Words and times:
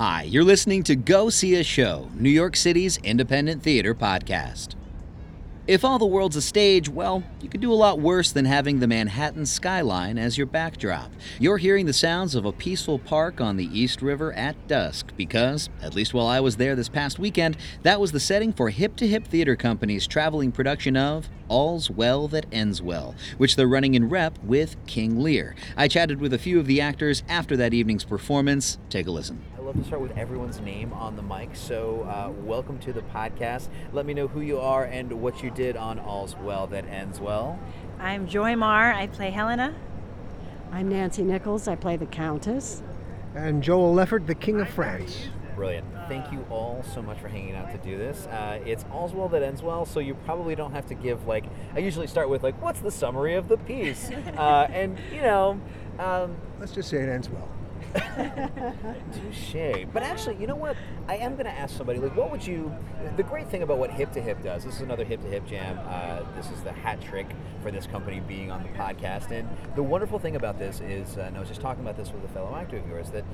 Hi, 0.00 0.22
you're 0.22 0.44
listening 0.44 0.82
to 0.84 0.96
Go 0.96 1.28
See 1.28 1.56
a 1.56 1.62
Show, 1.62 2.08
New 2.14 2.30
York 2.30 2.56
City's 2.56 2.96
independent 3.04 3.62
theater 3.62 3.94
podcast. 3.94 4.74
If 5.66 5.84
all 5.84 5.98
the 5.98 6.06
world's 6.06 6.36
a 6.36 6.40
stage, 6.40 6.88
well, 6.88 7.22
you 7.42 7.50
could 7.50 7.60
do 7.60 7.70
a 7.70 7.74
lot 7.74 8.00
worse 8.00 8.32
than 8.32 8.46
having 8.46 8.80
the 8.80 8.86
Manhattan 8.86 9.44
skyline 9.44 10.16
as 10.16 10.38
your 10.38 10.46
backdrop. 10.46 11.12
You're 11.38 11.58
hearing 11.58 11.84
the 11.84 11.92
sounds 11.92 12.34
of 12.34 12.46
a 12.46 12.52
peaceful 12.52 12.98
park 12.98 13.42
on 13.42 13.58
the 13.58 13.68
East 13.78 14.00
River 14.00 14.32
at 14.32 14.66
dusk 14.66 15.12
because, 15.18 15.68
at 15.82 15.94
least 15.94 16.14
while 16.14 16.28
I 16.28 16.40
was 16.40 16.56
there 16.56 16.74
this 16.74 16.88
past 16.88 17.18
weekend, 17.18 17.58
that 17.82 18.00
was 18.00 18.12
the 18.12 18.20
setting 18.20 18.54
for 18.54 18.70
Hip 18.70 18.96
to 18.96 19.06
Hip 19.06 19.26
Theater 19.26 19.54
Company's 19.54 20.06
traveling 20.06 20.50
production 20.50 20.96
of 20.96 21.28
All's 21.50 21.90
Well 21.90 22.28
That 22.28 22.46
Ends 22.52 22.80
Well, 22.80 23.16
which 23.36 23.56
they're 23.56 23.66
running 23.66 23.94
in 23.94 24.08
rep 24.08 24.38
with 24.42 24.76
King 24.86 25.18
Lear. 25.18 25.56
I 25.76 25.88
chatted 25.88 26.20
with 26.20 26.32
a 26.32 26.38
few 26.38 26.60
of 26.60 26.66
the 26.66 26.80
actors 26.80 27.24
after 27.28 27.56
that 27.56 27.74
evening's 27.74 28.04
performance. 28.04 28.78
Take 28.88 29.08
a 29.08 29.10
listen. 29.10 29.44
I 29.58 29.60
love 29.60 29.74
to 29.74 29.84
start 29.84 30.00
with 30.00 30.16
everyone's 30.16 30.60
name 30.60 30.92
on 30.92 31.16
the 31.16 31.22
mic. 31.22 31.50
So, 31.54 32.02
uh, 32.02 32.30
welcome 32.30 32.78
to 32.78 32.92
the 32.92 33.02
podcast. 33.02 33.68
Let 33.92 34.06
me 34.06 34.14
know 34.14 34.28
who 34.28 34.40
you 34.40 34.60
are 34.60 34.84
and 34.84 35.20
what 35.20 35.42
you 35.42 35.50
did 35.50 35.76
on 35.76 35.98
All's 35.98 36.36
Well 36.36 36.68
That 36.68 36.86
Ends 36.86 37.18
Well. 37.18 37.58
I'm 37.98 38.28
Joy 38.28 38.54
Marr. 38.54 38.92
I 38.92 39.08
play 39.08 39.30
Helena. 39.30 39.74
I'm 40.70 40.88
Nancy 40.88 41.22
Nichols. 41.22 41.66
I 41.66 41.74
play 41.74 41.96
the 41.96 42.06
Countess. 42.06 42.80
And 43.34 43.60
Joel 43.60 43.92
Leffert, 43.92 44.28
the 44.28 44.36
King 44.36 44.60
of 44.60 44.68
France. 44.68 45.28
Brilliant. 45.60 45.86
Thank 46.08 46.32
you 46.32 46.46
all 46.48 46.82
so 46.94 47.02
much 47.02 47.18
for 47.18 47.28
hanging 47.28 47.54
out 47.54 47.70
to 47.70 47.76
do 47.76 47.98
this. 47.98 48.26
Uh, 48.28 48.60
it's 48.64 48.86
All's 48.90 49.12
Well 49.12 49.28
That 49.28 49.42
Ends 49.42 49.60
Well, 49.60 49.84
so 49.84 50.00
you 50.00 50.14
probably 50.14 50.54
don't 50.54 50.72
have 50.72 50.86
to 50.86 50.94
give, 50.94 51.26
like, 51.26 51.44
I 51.74 51.80
usually 51.80 52.06
start 52.06 52.30
with, 52.30 52.42
like, 52.42 52.60
what's 52.62 52.80
the 52.80 52.90
summary 52.90 53.34
of 53.34 53.48
the 53.48 53.58
piece? 53.58 54.10
Uh, 54.38 54.66
and, 54.72 54.96
you 55.12 55.20
know, 55.20 55.60
um, 55.98 56.34
Let's 56.58 56.72
just 56.72 56.88
say 56.88 57.02
it 57.02 57.10
ends 57.10 57.28
well. 57.28 57.46
Touche. 59.12 59.84
But 59.92 60.02
actually, 60.02 60.36
you 60.36 60.46
know 60.46 60.56
what? 60.56 60.76
I 61.08 61.16
am 61.16 61.32
going 61.34 61.44
to 61.44 61.52
ask 61.52 61.76
somebody, 61.76 61.98
like, 61.98 62.16
what 62.16 62.30
would 62.30 62.46
you. 62.46 62.74
The 63.18 63.22
great 63.22 63.48
thing 63.48 63.62
about 63.62 63.76
what 63.76 63.90
Hip 63.90 64.12
to 64.12 64.22
Hip 64.22 64.42
does, 64.42 64.64
this 64.64 64.76
is 64.76 64.80
another 64.80 65.04
Hip 65.04 65.20
to 65.20 65.28
Hip 65.28 65.46
jam. 65.46 65.78
Uh, 65.86 66.22
this 66.36 66.50
is 66.50 66.62
the 66.62 66.72
hat 66.72 67.02
trick 67.02 67.26
for 67.62 67.70
this 67.70 67.86
company 67.86 68.20
being 68.20 68.50
on 68.50 68.62
the 68.62 68.70
podcast. 68.70 69.30
And 69.30 69.46
the 69.76 69.82
wonderful 69.82 70.18
thing 70.18 70.36
about 70.36 70.58
this 70.58 70.80
is, 70.80 71.18
uh, 71.18 71.22
and 71.22 71.36
I 71.36 71.40
was 71.40 71.50
just 71.50 71.60
talking 71.60 71.82
about 71.82 71.98
this 71.98 72.10
with 72.12 72.24
a 72.24 72.28
fellow 72.28 72.56
actor 72.56 72.78
of 72.78 72.88
yours, 72.88 73.10
that 73.10 73.24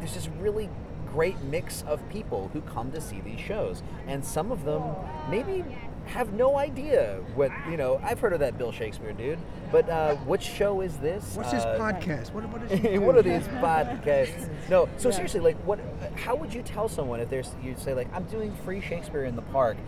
there's 0.00 0.14
this 0.14 0.28
really 0.40 0.68
great 1.16 1.40
mix 1.44 1.82
of 1.88 2.06
people 2.10 2.50
who 2.52 2.60
come 2.60 2.92
to 2.92 3.00
see 3.00 3.22
these 3.22 3.40
shows. 3.40 3.82
And 4.06 4.22
some 4.22 4.52
of 4.52 4.66
them 4.66 4.82
maybe 5.30 5.64
have 6.04 6.34
no 6.34 6.58
idea 6.58 7.20
what, 7.34 7.50
you 7.70 7.78
know, 7.78 7.98
I've 8.04 8.20
heard 8.20 8.34
of 8.34 8.40
that 8.40 8.58
Bill 8.58 8.70
Shakespeare 8.70 9.14
dude, 9.14 9.38
but 9.72 9.88
uh, 9.88 10.14
which 10.26 10.42
show 10.42 10.82
is 10.82 10.94
this? 10.98 11.34
What's 11.34 11.52
this 11.52 11.64
Uh, 11.64 11.78
podcast? 11.78 12.34
What, 12.34 12.44
what 12.50 12.70
is 12.70 13.00
what 13.06 13.16
are 13.16 13.22
these 13.22 13.48
podcasts? 13.48 14.46
No, 14.68 14.90
so 14.98 15.10
seriously, 15.10 15.40
like, 15.40 15.56
what? 15.64 15.80
How 16.16 16.36
would 16.36 16.52
you 16.52 16.60
tell 16.62 16.86
someone 16.86 17.20
if 17.20 17.30
there's 17.30 17.50
you 17.62 17.74
say 17.78 17.94
like 17.94 18.08
I'm 18.12 18.24
doing 18.24 18.54
free 18.64 18.82
Shakespeare 18.82 19.24
in 19.24 19.36
the 19.36 19.42
park 19.42 19.78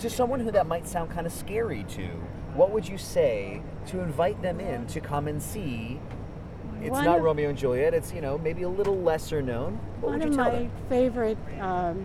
to 0.00 0.10
someone 0.10 0.38
who 0.40 0.50
that 0.52 0.66
might 0.66 0.86
sound 0.86 1.10
kind 1.10 1.26
of 1.26 1.32
scary 1.32 1.84
to? 1.96 2.06
What 2.54 2.70
would 2.72 2.86
you 2.86 2.98
say 2.98 3.62
to 3.86 4.00
invite 4.00 4.42
them 4.42 4.60
in 4.60 4.86
to 4.88 5.00
come 5.00 5.26
and 5.28 5.42
see? 5.42 5.98
It's 6.82 6.90
One 6.90 7.04
not 7.04 7.18
of- 7.18 7.24
Romeo 7.24 7.48
and 7.48 7.56
Juliet. 7.58 7.94
It's 7.94 8.12
you 8.12 8.20
know 8.20 8.38
maybe 8.38 8.62
a 8.62 8.68
little 8.68 8.96
lesser 9.00 9.40
known. 9.40 9.78
What 10.00 10.10
one 10.12 10.18
would 10.20 10.28
of 10.30 10.36
my 10.36 10.50
them? 10.50 10.70
favorite, 10.88 11.38
um, 11.60 12.04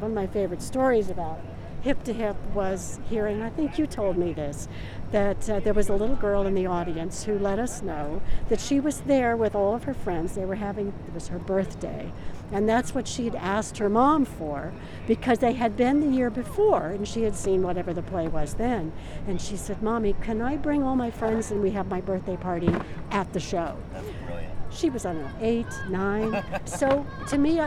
one 0.00 0.10
of 0.10 0.14
my 0.14 0.26
favorite 0.26 0.62
stories 0.62 1.10
about 1.10 1.38
Hip 1.84 2.02
to 2.04 2.14
Hip 2.14 2.36
was 2.54 2.98
hearing. 3.10 3.42
I 3.42 3.50
think 3.50 3.78
you 3.78 3.86
told 3.86 4.16
me 4.16 4.32
this, 4.32 4.68
that 5.12 5.50
uh, 5.50 5.60
there 5.60 5.74
was 5.74 5.90
a 5.90 5.94
little 5.94 6.16
girl 6.16 6.46
in 6.46 6.54
the 6.54 6.64
audience 6.64 7.24
who 7.24 7.38
let 7.38 7.58
us 7.58 7.82
know 7.82 8.22
that 8.48 8.58
she 8.58 8.80
was 8.80 9.02
there 9.02 9.36
with 9.36 9.54
all 9.54 9.74
of 9.74 9.84
her 9.84 9.92
friends. 9.92 10.34
They 10.34 10.46
were 10.46 10.54
having 10.54 10.88
it 10.88 11.12
was 11.12 11.28
her 11.28 11.38
birthday, 11.38 12.10
and 12.50 12.66
that's 12.66 12.94
what 12.94 13.06
she'd 13.06 13.34
asked 13.34 13.76
her 13.76 13.90
mom 13.90 14.24
for 14.24 14.72
because 15.06 15.40
they 15.40 15.52
had 15.52 15.76
been 15.76 16.00
the 16.00 16.16
year 16.16 16.30
before 16.30 16.86
and 16.86 17.06
she 17.06 17.24
had 17.24 17.36
seen 17.36 17.60
whatever 17.62 17.92
the 17.92 18.02
play 18.02 18.28
was 18.28 18.54
then. 18.54 18.90
And 19.28 19.38
she 19.38 19.58
said, 19.58 19.82
"Mommy, 19.82 20.14
can 20.22 20.40
I 20.40 20.56
bring 20.56 20.82
all 20.82 20.96
my 20.96 21.10
friends 21.10 21.50
and 21.50 21.60
we 21.62 21.72
have 21.72 21.88
my 21.88 22.00
birthday 22.00 22.38
party 22.38 22.74
at 23.10 23.30
the 23.34 23.40
show?" 23.40 23.76
That's 23.92 24.06
brilliant. 24.24 24.54
she 24.70 24.88
was, 24.88 25.04
I 25.04 25.12
don't 25.12 25.22
know, 25.22 25.30
eight, 25.42 25.66
nine. 25.90 26.42
so 26.64 27.06
to 27.28 27.36
me, 27.36 27.60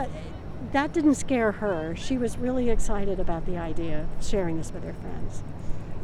that 0.72 0.92
didn't 0.92 1.14
scare 1.14 1.52
her. 1.52 1.94
She 1.96 2.18
was 2.18 2.38
really 2.38 2.70
excited 2.70 3.18
about 3.18 3.46
the 3.46 3.56
idea 3.56 4.00
of 4.00 4.24
sharing 4.24 4.58
this 4.58 4.72
with 4.72 4.84
her 4.84 4.92
friends. 4.94 5.42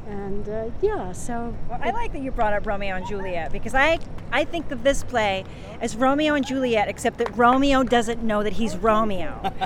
And 0.07 0.49
uh, 0.49 0.71
yeah, 0.83 1.13
so 1.13 1.55
Well, 1.69 1.81
I 1.83 1.91
like 1.91 2.13
that 2.13 2.21
you 2.21 2.31
brought 2.31 2.53
up 2.53 2.67
Romeo 2.67 2.95
and 2.97 3.07
Juliet 3.07 3.51
because 3.53 3.75
I, 3.75 3.99
I 4.33 4.45
think 4.45 4.71
of 4.71 4.83
this 4.83 5.03
play 5.03 5.45
as 5.81 5.97
Romeo 5.97 6.35
and 6.35 6.47
Juliet, 6.47 6.89
except 6.89 7.19
that 7.19 7.35
Romeo 7.37 7.83
doesn't 7.83 8.23
know 8.23 8.43
that 8.43 8.55
he's 8.55 8.77
Romeo. 8.77 9.53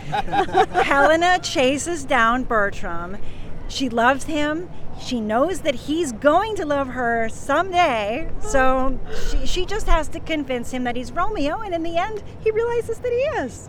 Helena 0.85 1.41
chases 1.41 2.05
down 2.05 2.45
Bertram. 2.45 3.17
She 3.69 3.89
loves 3.89 4.25
him. 4.25 4.71
She 5.01 5.21
knows 5.21 5.61
that 5.61 5.75
he's 5.75 6.13
going 6.13 6.57
to 6.57 6.67
love 6.67 6.89
her 6.89 7.29
someday. 7.29 8.29
So 8.41 8.99
she, 9.31 9.47
she 9.47 9.67
just 9.67 9.87
has 9.87 10.09
to 10.09 10.21
convince 10.21 10.71
him 10.71 10.85
that 10.85 10.97
he's 10.97 11.13
Romeo, 11.13 11.61
and 11.61 11.75
in 11.75 11.83
the 11.83 11.97
end, 11.97 12.23
he 12.43 12.51
realizes 12.51 12.99
that 12.99 13.13
he 13.13 13.43
is. 13.43 13.69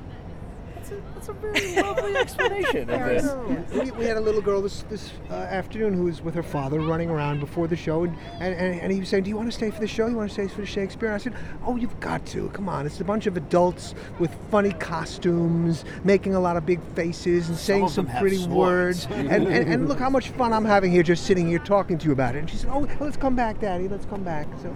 That's 0.90 1.02
a, 1.02 1.14
that's 1.14 1.30
a 1.30 1.34
very 1.34 1.76
lovely 1.76 2.16
explanation 2.18 2.90
of 2.90 3.00
this. 3.00 3.74
we, 3.74 3.92
we 3.92 4.06
had 4.06 4.18
a 4.18 4.22
little 4.22 4.42
girl 4.42 4.62
this 4.62 4.84
this 4.84 5.12
uh, 5.30 5.34
afternoon 5.34 5.94
who 5.94 6.06
was 6.06 6.22
with 6.22 6.34
her 6.36 6.44
father 6.44 6.80
running 6.80 7.10
around 7.10 7.40
before 7.40 7.68
the 7.68 7.76
show, 7.76 8.04
and, 8.04 8.16
and, 8.40 8.56
and, 8.56 8.82
and 8.82 8.92
he 8.92 9.00
was 9.00 9.10
saying, 9.10 9.24
"Do 9.24 9.30
you 9.30 9.36
want 9.36 9.48
to 9.48 9.52
stay 9.52 9.70
for 9.70 9.80
the 9.80 9.88
show? 9.88 10.08
You 10.08 10.16
want 10.16 10.30
to 10.30 10.34
stay 10.34 10.48
for 10.48 10.62
the 10.62 10.68
Shakespeare?" 10.68 11.10
And 11.10 11.16
I 11.16 11.20
said, 11.20 11.36
"Oh, 11.66 11.76
you've 11.76 12.00
got 12.00 12.26
to. 12.28 12.50
Come 12.50 12.70
on! 12.70 12.86
It's 12.86 13.00
a 13.00 13.04
bunch 13.04 13.28
of 13.28 13.38
adults 13.38 13.94
with 14.18 14.34
funny 14.50 14.72
costumes, 14.74 15.86
making 16.04 16.36
a 16.36 16.40
lot 16.40 16.58
of 16.58 16.66
big 16.66 16.82
faces, 16.96 17.50
and 17.50 17.58
saying 17.58 17.84
of 17.84 17.96
them 17.96 18.08
some 18.08 18.20
pretty 18.20 18.38
swords. 18.38 19.08
words. 19.08 19.30
and, 19.30 19.48
and, 19.48 19.70
and 19.70 19.88
look 19.88 20.00
how 20.00 20.10
much 20.10 20.30
fun 20.30 20.54
I'm 20.54 20.66
having 20.66 20.92
here, 20.92 21.04
just 21.04 21.26
sitting 21.26 21.48
here 21.48 21.60
talking 21.60 21.98
to 22.00 22.06
you 22.06 22.12
about 22.12 22.36
it." 22.36 22.40
And 22.40 22.50
she 22.50 22.58
said, 22.58 22.70
"Oh, 22.72 22.88
let's 23.00 23.18
come 23.18 23.36
back, 23.36 23.60
Daddy. 23.60 23.88
Let's 23.88 24.06
come 24.06 24.24
back." 24.24 24.48
So. 24.62 24.76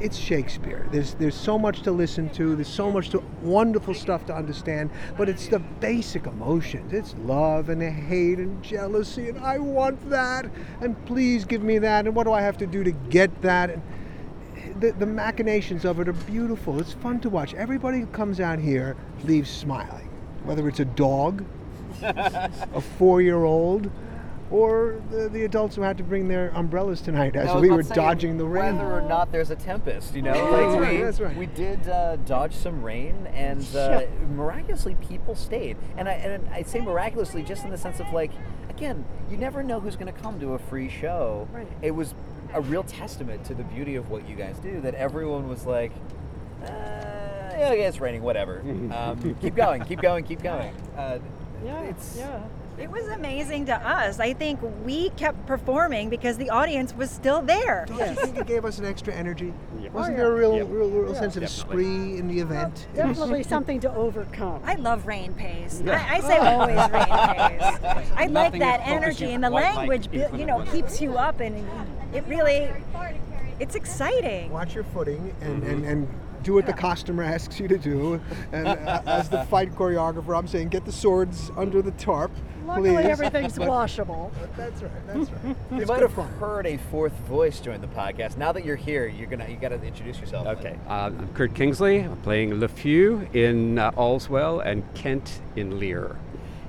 It's 0.00 0.16
Shakespeare. 0.16 0.88
There's 0.90 1.14
there's 1.14 1.34
so 1.34 1.58
much 1.58 1.82
to 1.82 1.92
listen 1.92 2.28
to. 2.30 2.56
There's 2.56 2.68
so 2.68 2.90
much 2.90 3.10
to 3.10 3.22
wonderful 3.42 3.94
stuff 3.94 4.26
to 4.26 4.34
understand. 4.34 4.90
But 5.16 5.28
it's 5.28 5.48
the 5.48 5.58
basic 5.58 6.26
emotions. 6.26 6.92
It's 6.92 7.14
love 7.24 7.68
and 7.68 7.82
hate 7.82 8.38
and 8.38 8.62
jealousy 8.62 9.28
and 9.28 9.38
I 9.38 9.58
want 9.58 10.10
that 10.10 10.50
and 10.80 10.96
please 11.06 11.44
give 11.44 11.62
me 11.62 11.78
that 11.78 12.06
and 12.06 12.14
what 12.14 12.24
do 12.24 12.32
I 12.32 12.40
have 12.40 12.56
to 12.58 12.66
do 12.66 12.84
to 12.84 12.90
get 12.90 13.42
that? 13.42 13.70
And 13.70 13.82
the, 14.80 14.92
the 14.92 15.06
machinations 15.06 15.84
of 15.84 16.00
it 16.00 16.08
are 16.08 16.12
beautiful. 16.12 16.80
It's 16.80 16.92
fun 16.92 17.20
to 17.20 17.30
watch. 17.30 17.54
Everybody 17.54 18.00
who 18.00 18.06
comes 18.06 18.40
out 18.40 18.58
here 18.58 18.96
leaves 19.24 19.50
smiling, 19.50 20.08
whether 20.44 20.68
it's 20.68 20.80
a 20.80 20.84
dog, 20.84 21.44
a 22.02 22.80
four-year-old. 22.98 23.90
Or 24.50 25.00
the, 25.10 25.28
the 25.28 25.44
adults 25.44 25.76
who 25.76 25.82
had 25.82 25.96
to 25.98 26.02
bring 26.02 26.26
their 26.26 26.50
umbrellas 26.56 27.00
tonight 27.00 27.36
as 27.36 27.50
I 27.50 27.60
we 27.60 27.70
were 27.70 27.84
to 27.84 27.94
dodging 27.94 28.36
the 28.36 28.44
rain. 28.44 28.76
Whether 28.76 28.92
or 28.92 29.02
not 29.02 29.30
there's 29.30 29.50
a 29.50 29.56
tempest, 29.56 30.14
you 30.14 30.22
know, 30.22 30.32
That's 30.32 30.50
like 30.52 30.80
right, 30.80 30.92
we, 30.96 31.02
that's 31.02 31.20
right. 31.20 31.36
we 31.36 31.46
did 31.46 31.88
uh, 31.88 32.16
dodge 32.16 32.54
some 32.54 32.82
rain, 32.82 33.28
and 33.28 33.64
uh, 33.76 34.02
miraculously 34.34 34.96
people 34.96 35.36
stayed. 35.36 35.76
And 35.96 36.08
I 36.08 36.12
and 36.14 36.48
I 36.48 36.62
say 36.62 36.80
miraculously 36.80 37.44
just 37.44 37.62
in 37.64 37.70
the 37.70 37.78
sense 37.78 38.00
of 38.00 38.12
like, 38.12 38.32
again, 38.68 39.04
you 39.30 39.36
never 39.36 39.62
know 39.62 39.78
who's 39.78 39.94
going 39.94 40.12
to 40.12 40.20
come 40.20 40.40
to 40.40 40.54
a 40.54 40.58
free 40.58 40.88
show. 40.88 41.46
Right. 41.52 41.68
It 41.80 41.92
was 41.92 42.14
a 42.52 42.60
real 42.60 42.82
testament 42.82 43.44
to 43.44 43.54
the 43.54 43.62
beauty 43.62 43.94
of 43.94 44.10
what 44.10 44.28
you 44.28 44.34
guys 44.34 44.58
do 44.58 44.80
that 44.80 44.94
everyone 44.94 45.48
was 45.48 45.64
like. 45.64 45.92
Uh, 46.62 46.66
yeah, 46.68 47.72
yeah, 47.72 47.88
it's 47.88 48.00
raining. 48.00 48.22
Whatever. 48.22 48.62
Um, 48.90 49.36
keep 49.40 49.54
going. 49.54 49.84
Keep 49.84 50.02
going. 50.02 50.24
Keep 50.24 50.42
going. 50.42 50.74
Uh, 50.96 51.18
yeah, 51.64 51.82
it's 51.82 52.16
yeah. 52.18 52.42
It 52.80 52.90
was 52.90 53.06
amazing 53.08 53.66
to 53.66 53.74
us. 53.76 54.18
I 54.20 54.32
think 54.32 54.58
we 54.86 55.10
kept 55.10 55.46
performing 55.46 56.08
because 56.08 56.38
the 56.38 56.48
audience 56.48 56.94
was 56.94 57.10
still 57.10 57.42
there. 57.42 57.84
Don't 57.86 57.98
you 57.98 58.14
think 58.14 58.38
it 58.38 58.46
gave 58.46 58.64
us 58.64 58.78
an 58.78 58.86
extra 58.86 59.12
energy? 59.12 59.52
Wasn't 59.92 60.14
Oh, 60.14 60.16
there 60.16 60.32
a 60.32 60.34
real, 60.34 60.56
Yeah. 60.56 60.62
real, 60.66 60.88
real 60.88 61.14
sense 61.14 61.36
of 61.36 61.42
Definitely. 61.42 61.84
spree 61.84 62.18
in 62.18 62.26
the 62.28 62.40
event? 62.40 62.86
Definitely 62.94 63.42
something 63.54 63.80
to 63.80 63.94
overcome. 63.94 64.62
I 64.64 64.76
love 64.76 65.06
rain 65.06 65.34
pace. 65.34 65.82
I, 65.86 66.16
I 66.16 66.20
say 66.20 66.38
always 66.38 66.78
rain 66.78 66.88
pace. 68.00 68.10
I 68.16 68.26
like 68.26 68.30
Nothing 68.30 68.60
that 68.60 68.80
is 68.80 68.86
focusing 68.86 68.96
energy 69.02 69.32
and 69.32 69.44
the 69.44 69.50
language, 69.50 70.10
bu- 70.10 70.38
you 70.38 70.46
know, 70.46 70.62
keeps 70.72 71.02
you 71.02 71.18
up 71.18 71.40
and 71.40 71.66
it 72.14 72.24
really, 72.28 72.70
it's 73.58 73.74
exciting. 73.74 74.50
Watch 74.50 74.74
your 74.74 74.84
footing 74.84 75.34
and, 75.42 75.62
Mm-hmm. 75.62 75.70
and, 75.70 75.84
and 75.84 76.08
do 76.42 76.54
what 76.54 76.64
the 76.64 76.72
costumer 76.72 77.22
asks 77.22 77.60
you 77.60 77.68
to 77.68 77.76
do. 77.76 78.18
And 78.52 78.66
uh, 78.66 79.02
as 79.04 79.28
the 79.28 79.44
fight 79.44 79.74
choreographer, 79.74 80.34
I'm 80.38 80.48
saying 80.48 80.70
get 80.70 80.86
the 80.86 80.92
swords 80.92 81.50
under 81.58 81.82
the 81.82 81.90
tarp, 81.92 82.30
Luckily, 82.70 82.90
please. 82.94 83.06
everything's 83.06 83.58
washable. 83.74 84.30
But 84.40 84.56
that's 84.56 84.82
right. 84.82 85.06
That's 85.06 85.30
right. 85.30 85.56
You 85.80 85.86
might 85.86 86.00
have 86.02 86.12
fun. 86.14 86.28
heard 86.34 86.66
a 86.66 86.76
fourth 86.90 87.12
voice 87.26 87.60
join 87.60 87.80
the 87.80 87.86
podcast. 87.88 88.36
Now 88.36 88.52
that 88.52 88.64
you're 88.64 88.76
here, 88.76 89.06
you're 89.06 89.26
gonna 89.28 89.48
you 89.48 89.56
got 89.56 89.68
to 89.70 89.82
introduce 89.82 90.18
yourself. 90.20 90.46
Okay, 90.46 90.76
uh, 90.88 90.92
I'm 90.92 91.28
Kurt 91.34 91.54
Kingsley. 91.54 92.00
I'm 92.00 92.16
playing 92.22 92.50
Lafew 92.52 93.32
in 93.34 93.78
uh, 93.78 93.90
All's 93.96 94.28
Well 94.28 94.60
and 94.60 94.82
Kent 94.94 95.40
in 95.56 95.78
Lear. 95.78 96.16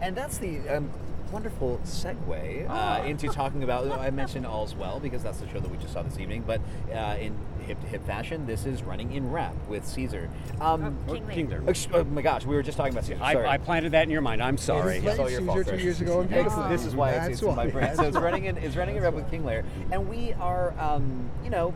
And 0.02 0.16
that's 0.16 0.38
the 0.40 0.60
um, 0.70 0.90
wonderful 1.32 1.80
segue 1.86 2.66
Ah. 2.70 3.00
uh, 3.02 3.04
into 3.06 3.28
talking 3.30 3.64
about. 3.64 3.90
I 3.92 4.10
mentioned 4.10 4.46
All's 4.46 4.76
Well 4.76 5.00
because 5.00 5.22
that's 5.24 5.40
the 5.40 5.48
show 5.50 5.60
that 5.60 5.70
we 5.72 5.78
just 5.78 5.94
saw 5.94 6.02
this 6.02 6.18
evening. 6.20 6.44
But 6.46 6.62
uh, 6.94 7.18
in 7.20 7.36
hip 7.72 7.80
to 7.82 7.88
hip 7.88 8.06
fashion, 8.06 8.46
this 8.46 8.66
is 8.66 8.84
running 8.84 9.14
in 9.14 9.32
rep 9.32 9.56
with 9.70 9.88
Caesar. 9.88 10.30
Um, 10.60 10.98
Oh, 11.08 11.14
King 11.14 11.26
Lear. 11.26 11.34
King 11.36 11.50
Lear. 11.50 11.64
ex- 11.68 11.88
oh 11.94 12.04
my 12.04 12.22
gosh, 12.22 12.46
we 12.46 12.54
were 12.54 12.62
just 12.64 12.78
talking 12.78 12.92
about 12.92 13.06
Caesar. 13.06 13.20
I, 13.24 13.34
Sorry. 13.34 13.48
I 13.48 13.58
planted 13.58 13.94
that 13.94 14.04
in 14.04 14.10
your 14.10 14.20
mind. 14.22 14.44
I'm 14.44 14.58
sorry. 14.58 14.98
It's 14.98 15.06
It's 15.08 15.20
all 15.20 15.30
your 15.30 15.40
Caesar 15.40 15.46
fault, 15.54 15.68
two 15.68 15.78
years 15.78 16.02
ago 16.02 16.22
in 16.22 16.28
This- 16.70 16.84
is 16.86 16.96
why 16.96 17.12
it's, 17.12 17.20
That's 17.20 17.34
it's 17.34 17.42
in 17.44 17.48
my 17.56 17.66
why. 17.68 17.72
brain. 17.72 17.96
So 17.96 18.04
it's 18.04 18.18
running 18.18 18.46
in 18.46 18.58
it's 18.58 18.76
running 18.76 18.98
in 18.98 19.04
rep 19.04 19.14
with 19.14 19.30
King 19.32 19.46
Lear, 19.46 19.64
and 19.92 20.10
we 20.10 20.34
are, 20.34 20.74
um, 20.80 21.30
you 21.46 21.50
know, 21.50 21.74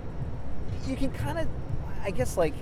you 0.86 0.98
can 0.98 1.12
kind 1.12 1.38
of, 1.40 1.48
I 2.04 2.12
guess, 2.12 2.36
like. 2.38 2.54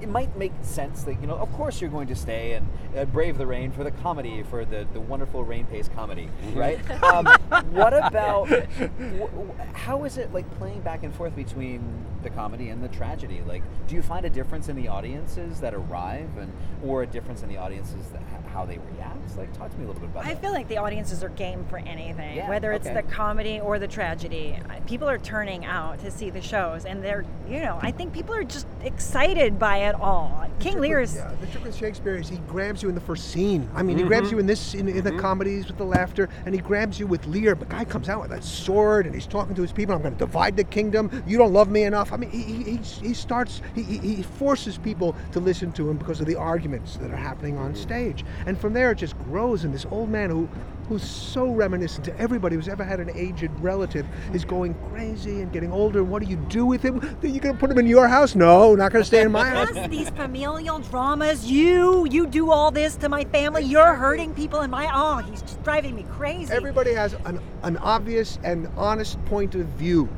It 0.00 0.08
might 0.08 0.36
make 0.36 0.52
sense 0.62 1.02
that 1.04 1.20
you 1.20 1.26
know, 1.26 1.36
of 1.36 1.52
course, 1.52 1.80
you're 1.80 1.90
going 1.90 2.08
to 2.08 2.16
stay 2.16 2.52
and 2.54 2.68
uh, 2.96 3.04
brave 3.04 3.38
the 3.38 3.46
rain 3.46 3.70
for 3.70 3.84
the 3.84 3.90
comedy, 3.90 4.42
for 4.42 4.64
the, 4.64 4.86
the 4.92 5.00
wonderful 5.00 5.44
rain-paced 5.44 5.92
comedy, 5.94 6.28
right? 6.54 6.78
um, 7.02 7.26
what 7.70 7.92
about 7.92 8.48
wh- 8.48 9.74
how 9.74 10.04
is 10.04 10.16
it 10.16 10.32
like 10.32 10.50
playing 10.58 10.80
back 10.80 11.02
and 11.02 11.14
forth 11.14 11.34
between 11.36 11.82
the 12.22 12.30
comedy 12.30 12.68
and 12.70 12.82
the 12.82 12.88
tragedy? 12.88 13.42
Like, 13.46 13.62
do 13.86 13.94
you 13.94 14.02
find 14.02 14.24
a 14.26 14.30
difference 14.30 14.68
in 14.68 14.76
the 14.76 14.88
audiences 14.88 15.60
that 15.60 15.74
arrive, 15.74 16.28
and 16.38 16.52
or 16.84 17.02
a 17.02 17.06
difference 17.06 17.42
in 17.42 17.48
the 17.48 17.56
audiences 17.58 18.06
that 18.12 18.22
how 18.52 18.64
they 18.64 18.78
react? 18.78 19.36
Like, 19.36 19.56
talk 19.56 19.70
to 19.70 19.76
me 19.78 19.84
a 19.84 19.86
little 19.86 20.00
bit 20.00 20.10
about 20.10 20.26
I 20.26 20.34
that. 20.34 20.42
feel 20.42 20.52
like 20.52 20.68
the 20.68 20.78
audiences 20.78 21.22
are 21.22 21.28
game 21.30 21.64
for 21.68 21.78
anything, 21.78 22.36
Yeah, 22.36 22.48
whether 22.48 22.72
it's 22.72 22.86
okay. 22.86 22.94
the 22.94 23.02
comedy 23.04 23.60
or 23.60 23.78
the 23.78 23.86
tragedy. 23.86 24.58
People 24.86 25.08
are 25.08 25.18
turning 25.18 25.64
out 25.64 26.00
to 26.00 26.10
see 26.10 26.30
the 26.30 26.40
shows, 26.40 26.84
and 26.84 27.02
they're, 27.02 27.24
you 27.48 27.60
know, 27.60 27.78
I 27.80 27.92
think 27.92 28.12
people 28.12 28.34
are 28.34 28.44
just 28.44 28.66
excited 28.82 29.58
by 29.58 29.88
it 29.88 29.94
all. 29.94 30.46
King 30.58 30.72
trick 30.72 30.82
Lear 30.82 31.00
with- 31.00 31.10
is. 31.10 31.16
Yeah, 31.16 31.32
the 31.40 31.46
trick 31.46 31.64
with 31.64 31.74
Shakespeare 31.74 32.16
is 32.16 32.28
he 32.28 32.38
grabs 32.48 32.82
you 32.82 32.88
in 32.88 32.94
the 32.94 33.00
first 33.00 33.30
scene. 33.30 33.68
I 33.74 33.82
mean, 33.82 33.96
he 33.96 34.02
mm-hmm. 34.02 34.08
grabs 34.08 34.30
you 34.30 34.38
in 34.38 34.46
this 34.46 34.74
in, 34.74 34.88
in 34.88 35.04
the 35.04 35.10
mm-hmm. 35.10 35.20
comedies 35.20 35.66
with 35.68 35.78
the 35.78 35.84
laughter, 35.84 36.28
and 36.44 36.54
he 36.54 36.60
grabs 36.60 36.98
you 36.98 37.06
with 37.06 37.26
Lear. 37.26 37.54
But 37.54 37.68
guy 37.68 37.84
comes 37.84 38.08
out 38.08 38.20
with 38.20 38.30
that 38.30 38.44
sword, 38.44 39.06
and 39.06 39.14
he's 39.14 39.26
talking 39.26 39.54
to 39.54 39.62
his 39.62 39.72
people. 39.72 39.94
I'm 39.94 40.02
going 40.02 40.14
to 40.14 40.18
divide 40.18 40.56
the 40.56 40.64
kingdom. 40.64 41.22
You 41.26 41.38
don't 41.38 41.52
love 41.52 41.70
me 41.70 41.84
enough. 41.84 42.12
I 42.12 42.16
mean, 42.16 42.30
he 42.30 42.42
he, 42.42 42.62
he, 42.62 42.76
he 42.76 43.14
starts. 43.14 43.62
He, 43.74 43.82
he 43.82 43.98
he 44.16 44.22
forces 44.22 44.76
people 44.76 45.16
to 45.32 45.40
listen 45.40 45.72
to 45.72 45.88
him 45.88 45.96
because 45.96 46.20
of 46.20 46.26
the 46.26 46.36
arguments 46.36 46.96
that 46.96 47.10
are 47.10 47.16
happening 47.16 47.56
on 47.56 47.72
mm-hmm. 47.72 47.82
stage, 47.82 48.24
and 48.46 48.49
from 48.58 48.72
there 48.72 48.92
it 48.92 48.98
just 48.98 49.18
grows. 49.24 49.64
And 49.64 49.74
this 49.74 49.86
old 49.90 50.08
man 50.08 50.30
who. 50.30 50.48
Who's 50.88 51.08
so 51.08 51.52
reminiscent 51.52 52.04
to 52.06 52.18
everybody 52.18 52.56
who's 52.56 52.66
ever 52.66 52.82
had 52.82 52.98
an 52.98 53.10
aged 53.14 53.52
relative 53.60 54.04
is 54.34 54.44
going 54.44 54.74
crazy 54.90 55.40
and 55.40 55.52
getting 55.52 55.70
older. 55.70 56.02
What 56.02 56.20
do 56.20 56.28
you 56.28 56.34
do 56.34 56.66
with 56.66 56.82
him? 56.82 56.98
Are 56.98 57.26
you 57.28 57.38
going 57.38 57.54
to 57.54 57.60
put 57.60 57.70
him 57.70 57.78
in 57.78 57.86
your 57.86 58.08
house? 58.08 58.34
No, 58.34 58.74
not 58.74 58.90
going 58.90 59.02
to 59.02 59.06
stay 59.06 59.22
in 59.22 59.30
my 59.30 59.48
house. 59.50 59.88
These 59.88 60.10
familial 60.10 60.80
dramas. 60.80 61.48
You, 61.48 62.08
you 62.10 62.26
do 62.26 62.50
all 62.50 62.72
this 62.72 62.96
to 62.96 63.08
my 63.08 63.22
family. 63.26 63.62
You're 63.62 63.94
hurting 63.94 64.34
people 64.34 64.62
in 64.62 64.70
my. 64.72 64.90
Oh, 64.92 65.18
he's 65.18 65.42
just 65.42 65.62
driving 65.62 65.94
me 65.94 66.04
crazy. 66.10 66.52
Everybody 66.52 66.92
has 66.92 67.12
an, 67.24 67.38
an 67.62 67.76
obvious 67.76 68.40
and 68.42 68.66
honest 68.76 69.24
point 69.26 69.54
of 69.54 69.66
view. 69.68 70.08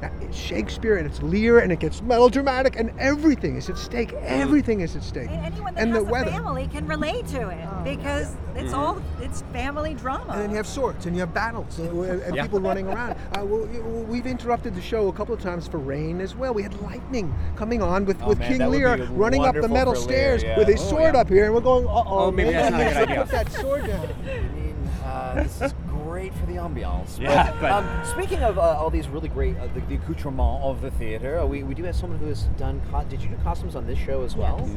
Now, 0.00 0.10
It's 0.20 0.36
Shakespeare 0.36 0.96
and 0.96 1.06
it's 1.06 1.20
Lear 1.22 1.58
and 1.58 1.72
it 1.72 1.80
gets 1.80 2.00
melodramatic 2.02 2.76
and 2.78 2.92
everything 3.00 3.56
is 3.56 3.68
at 3.68 3.76
stake. 3.78 4.12
Everything 4.22 4.80
is 4.80 4.94
at 4.94 5.02
stake. 5.02 5.28
And 5.30 5.44
anyone 5.44 5.74
that 5.74 5.82
and 5.82 5.90
has 5.92 6.02
the 6.04 6.08
a 6.08 6.12
weather. 6.12 6.30
family 6.30 6.68
can 6.68 6.86
relate 6.86 7.26
to 7.28 7.48
it 7.48 7.68
because 7.84 8.36
it's 8.54 8.72
all 8.72 9.02
it's 9.20 9.42
family 9.52 9.94
drama. 9.94 10.32
And 10.34 10.42
then 10.42 10.50
you 10.50 10.56
have 10.56 10.66
swords 10.68 11.06
and 11.06 11.16
you 11.16 11.20
have 11.20 11.34
battles 11.34 11.78
and, 11.80 11.88
and 12.22 12.36
Yeah. 12.36 12.42
people 12.42 12.60
running 12.60 12.86
around. 12.92 13.12
Uh, 13.36 13.44
well, 13.44 13.66
we've 14.04 14.26
interrupted 14.26 14.74
the 14.76 14.80
show 14.82 15.08
a 15.08 15.12
couple 15.12 15.34
of 15.34 15.40
times 15.40 15.66
for 15.66 15.78
rain 15.78 16.20
as 16.20 16.36
well. 16.36 16.54
We 16.54 16.62
had 16.62 16.80
lightning 16.80 17.34
coming 17.56 17.82
on 17.82 18.04
with, 18.04 18.22
Oh, 18.22 18.28
with 18.28 18.38
man, 18.38 18.58
King 18.58 18.70
Lear 18.70 19.04
running 19.06 19.44
up 19.44 19.54
the 19.56 19.68
metal 19.68 19.94
for 19.94 20.00
Lear, 20.00 20.38
stairs 20.38 20.42
yeah. 20.44 20.58
with 20.58 20.68
his 20.68 20.80
Oh, 20.82 20.90
sword 20.90 21.14
yeah. 21.14 21.20
up 21.20 21.28
here, 21.28 21.46
and 21.46 21.54
we're 21.54 21.60
going, 21.60 21.86
uh 21.86 21.90
oh, 21.90 22.04
Oh, 22.06 22.30
maybe 22.30 22.50
that's 22.52 22.70
not 22.70 22.80
a 22.80 22.84
good 22.88 22.96
idea. 22.96 23.20
Put 23.22 23.30
that 23.32 23.52
sword 23.52 23.86
down. 23.86 24.08
I 24.28 24.48
mean, 24.54 24.76
uh, 25.04 25.34
this 25.42 25.52
is 25.60 25.60
great 25.60 25.62
for 25.62 25.68
the 25.68 25.77
ambiance. 26.74 27.18
Yeah, 27.18 27.50
But, 27.52 27.60
but- 27.60 27.70
um, 27.72 28.04
speaking 28.04 28.40
of 28.42 28.58
uh, 28.58 28.62
all 28.62 28.90
these 28.90 29.08
really 29.08 29.28
great, 29.28 29.56
uh, 29.58 29.66
the, 29.74 29.80
the 29.80 29.94
accoutrement 29.96 30.62
of 30.62 30.80
the 30.82 30.90
theater, 30.92 31.38
uh, 31.38 31.46
we, 31.46 31.62
we 31.62 31.74
do 31.74 31.84
have 31.84 31.96
someone 31.96 32.18
who 32.18 32.26
has 32.26 32.44
done. 32.56 32.80
Co- 32.90 33.04
did 33.04 33.22
you 33.22 33.28
do 33.28 33.36
costumes 33.42 33.74
on 33.76 33.86
this 33.86 33.98
show 33.98 34.22
as 34.22 34.36
well? 34.36 34.60
Yes. 34.62 34.76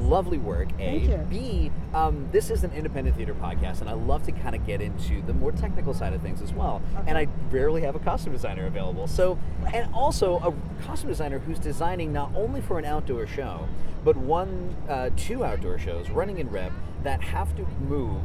Lovely 0.00 0.38
work. 0.38 0.68
A. 0.78 1.00
Thank 1.00 1.04
you. 1.04 1.16
B. 1.28 1.70
Um, 1.92 2.28
this 2.30 2.50
is 2.50 2.62
an 2.62 2.70
independent 2.72 3.16
theater 3.16 3.34
podcast, 3.34 3.80
and 3.80 3.88
I 3.90 3.94
love 3.94 4.22
to 4.24 4.32
kind 4.32 4.54
of 4.54 4.64
get 4.66 4.80
into 4.80 5.22
the 5.22 5.32
more 5.34 5.50
technical 5.50 5.92
side 5.92 6.12
of 6.12 6.22
things 6.22 6.40
as 6.40 6.52
well. 6.52 6.80
And 7.06 7.18
I 7.18 7.26
rarely 7.50 7.82
have 7.82 7.96
a 7.96 7.98
costume 7.98 8.32
designer 8.32 8.66
available. 8.66 9.06
So, 9.08 9.38
and 9.72 9.92
also 9.92 10.36
a 10.38 10.84
costume 10.84 11.08
designer 11.08 11.38
who's 11.40 11.58
designing 11.58 12.12
not 12.12 12.30
only 12.36 12.60
for 12.60 12.78
an 12.78 12.84
outdoor 12.84 13.26
show, 13.26 13.66
but 14.04 14.16
one, 14.16 14.76
uh, 14.88 15.10
two 15.16 15.44
outdoor 15.44 15.78
shows 15.78 16.10
running 16.10 16.38
in 16.38 16.48
rep 16.50 16.72
that 17.02 17.20
have 17.22 17.56
to 17.56 17.66
move 17.88 18.22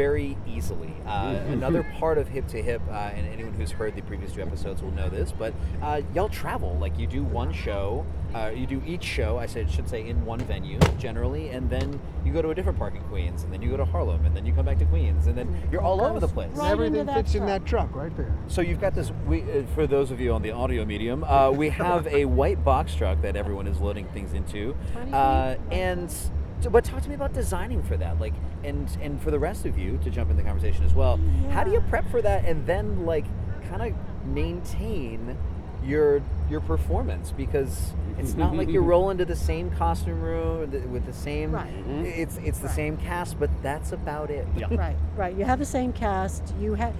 very 0.00 0.34
easily. 0.46 0.90
Uh, 1.06 1.38
another 1.48 1.82
part 1.98 2.16
of 2.16 2.26
Hip 2.28 2.46
to 2.48 2.62
Hip, 2.62 2.80
uh, 2.88 2.92
and 3.14 3.26
anyone 3.26 3.52
who's 3.52 3.70
heard 3.70 3.94
the 3.94 4.00
previous 4.00 4.32
two 4.32 4.40
episodes 4.40 4.80
will 4.82 4.92
know 4.92 5.10
this, 5.10 5.30
but 5.30 5.52
uh, 5.82 6.00
y'all 6.14 6.30
travel. 6.30 6.74
Like 6.80 6.98
you 6.98 7.06
do 7.06 7.22
one 7.22 7.52
show, 7.52 8.06
uh, 8.34 8.50
you 8.54 8.66
do 8.66 8.80
each 8.86 9.04
show, 9.04 9.36
I 9.36 9.44
said, 9.44 9.70
should 9.70 9.90
say, 9.90 10.08
in 10.08 10.24
one 10.24 10.38
venue 10.40 10.78
generally, 10.98 11.50
and 11.50 11.68
then 11.68 12.00
you 12.24 12.32
go 12.32 12.40
to 12.40 12.48
a 12.48 12.54
different 12.54 12.78
park 12.78 12.94
in 12.94 13.02
Queens, 13.02 13.42
and 13.42 13.52
then 13.52 13.60
you 13.60 13.68
go 13.68 13.76
to 13.76 13.84
Harlem, 13.84 14.24
and 14.24 14.34
then 14.34 14.46
you 14.46 14.54
come 14.54 14.64
back 14.64 14.78
to 14.78 14.86
Queens, 14.86 15.26
and 15.26 15.36
then 15.36 15.54
you're 15.70 15.82
all 15.82 16.00
over 16.02 16.18
the 16.18 16.28
place. 16.28 16.48
Right 16.54 16.70
Everything 16.70 17.00
into 17.00 17.12
that 17.12 17.24
fits 17.26 17.34
in 17.34 17.44
that 17.44 17.66
truck 17.66 17.94
right 17.94 18.16
there. 18.16 18.34
So 18.48 18.62
you've 18.62 18.80
got 18.80 18.94
this. 18.94 19.12
We, 19.26 19.42
uh, 19.42 19.64
for 19.74 19.86
those 19.86 20.10
of 20.10 20.18
you 20.18 20.32
on 20.32 20.40
the 20.40 20.52
audio 20.52 20.86
medium, 20.86 21.24
uh, 21.24 21.50
we 21.50 21.68
have 21.68 22.06
a 22.06 22.24
white 22.24 22.64
box 22.64 22.94
truck 22.94 23.20
that 23.20 23.36
everyone 23.36 23.66
is 23.66 23.78
loading 23.80 24.06
things 24.14 24.32
into, 24.32 24.74
uh, 25.12 25.56
and 25.70 26.10
so- 26.10 26.30
but 26.68 26.84
talk 26.84 27.02
to 27.02 27.08
me 27.08 27.14
about 27.14 27.32
designing 27.32 27.82
for 27.82 27.96
that, 27.96 28.20
like, 28.20 28.34
and 28.64 28.88
and 29.00 29.22
for 29.22 29.30
the 29.30 29.38
rest 29.38 29.64
of 29.64 29.78
you 29.78 29.98
to 30.04 30.10
jump 30.10 30.30
in 30.30 30.36
the 30.36 30.42
conversation 30.42 30.84
as 30.84 30.94
well. 30.94 31.18
How 31.50 31.64
do 31.64 31.70
you 31.70 31.80
prep 31.88 32.10
for 32.10 32.20
that, 32.20 32.44
and 32.44 32.66
then 32.66 33.06
like 33.06 33.24
kind 33.68 33.82
of 33.82 34.26
maintain 34.26 35.38
your 35.84 36.22
your 36.50 36.60
performance 36.60 37.32
because 37.32 37.92
it's 38.18 38.34
not 38.34 38.54
like 38.54 38.68
you 38.68 38.80
roll 38.92 39.10
into 39.10 39.24
the 39.24 39.36
same 39.36 39.70
costume 39.70 40.20
room 40.20 40.70
with 40.92 41.06
the 41.06 41.12
same. 41.12 41.52
Right. 41.52 41.72
Mm-hmm. 41.72 42.04
It's 42.04 42.36
it's 42.38 42.58
the 42.58 42.68
same 42.68 42.96
cast, 42.96 43.38
but 43.38 43.50
that's 43.62 43.92
about 43.92 44.30
it. 44.30 44.46
Yeah. 44.56 44.66
right, 44.70 44.96
right. 45.16 45.36
You 45.36 45.44
have 45.44 45.58
the 45.58 45.64
same 45.64 45.92
cast. 45.92 46.54
You 46.60 46.74
have, 46.74 46.94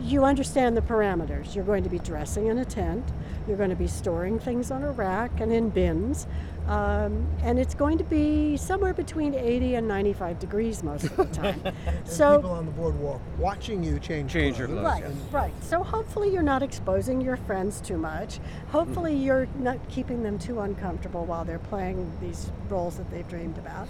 you 0.00 0.24
understand 0.24 0.76
the 0.76 0.80
parameters. 0.82 1.54
You're 1.54 1.64
going 1.64 1.84
to 1.84 1.90
be 1.90 1.98
dressing 1.98 2.46
in 2.46 2.58
a 2.58 2.64
tent. 2.64 3.04
You're 3.46 3.56
going 3.56 3.70
to 3.70 3.76
be 3.76 3.86
storing 3.88 4.38
things 4.38 4.70
on 4.70 4.82
a 4.82 4.90
rack 4.90 5.40
and 5.40 5.52
in 5.52 5.70
bins, 5.70 6.26
um, 6.68 7.26
and 7.42 7.58
it's 7.58 7.74
going 7.74 7.96
to 7.98 8.04
be 8.04 8.56
somewhere 8.56 8.92
between 8.92 9.34
80 9.34 9.76
and 9.76 9.88
95 9.88 10.38
degrees 10.38 10.82
most 10.82 11.04
of 11.04 11.16
the 11.16 11.24
time. 11.42 11.62
So 12.04 12.36
people 12.36 12.50
on 12.52 12.66
the 12.66 12.72
boardwalk 12.72 13.20
watching 13.38 13.82
you 13.82 13.98
change 13.98 14.32
Change 14.32 14.58
your 14.58 14.68
clothes. 14.68 14.80
clothes, 14.82 15.02
Right, 15.02 15.02
yes. 15.14 15.32
right. 15.32 15.52
So 15.62 15.82
hopefully 15.82 16.32
you're 16.32 16.42
not 16.42 16.62
exposing 16.62 17.20
your 17.20 17.36
friends 17.38 17.80
too 17.80 17.96
much. 17.96 18.38
Hopefully 18.68 19.14
you're 19.16 19.48
not 19.58 19.78
keeping 19.88 20.22
them 20.22 20.38
too 20.38 20.60
uncomfortable 20.60 21.24
while 21.24 21.44
they're 21.44 21.58
playing 21.58 22.10
these 22.20 22.50
roles 22.68 22.96
that 22.98 23.10
they've 23.10 23.26
dreamed 23.28 23.56
about. 23.58 23.88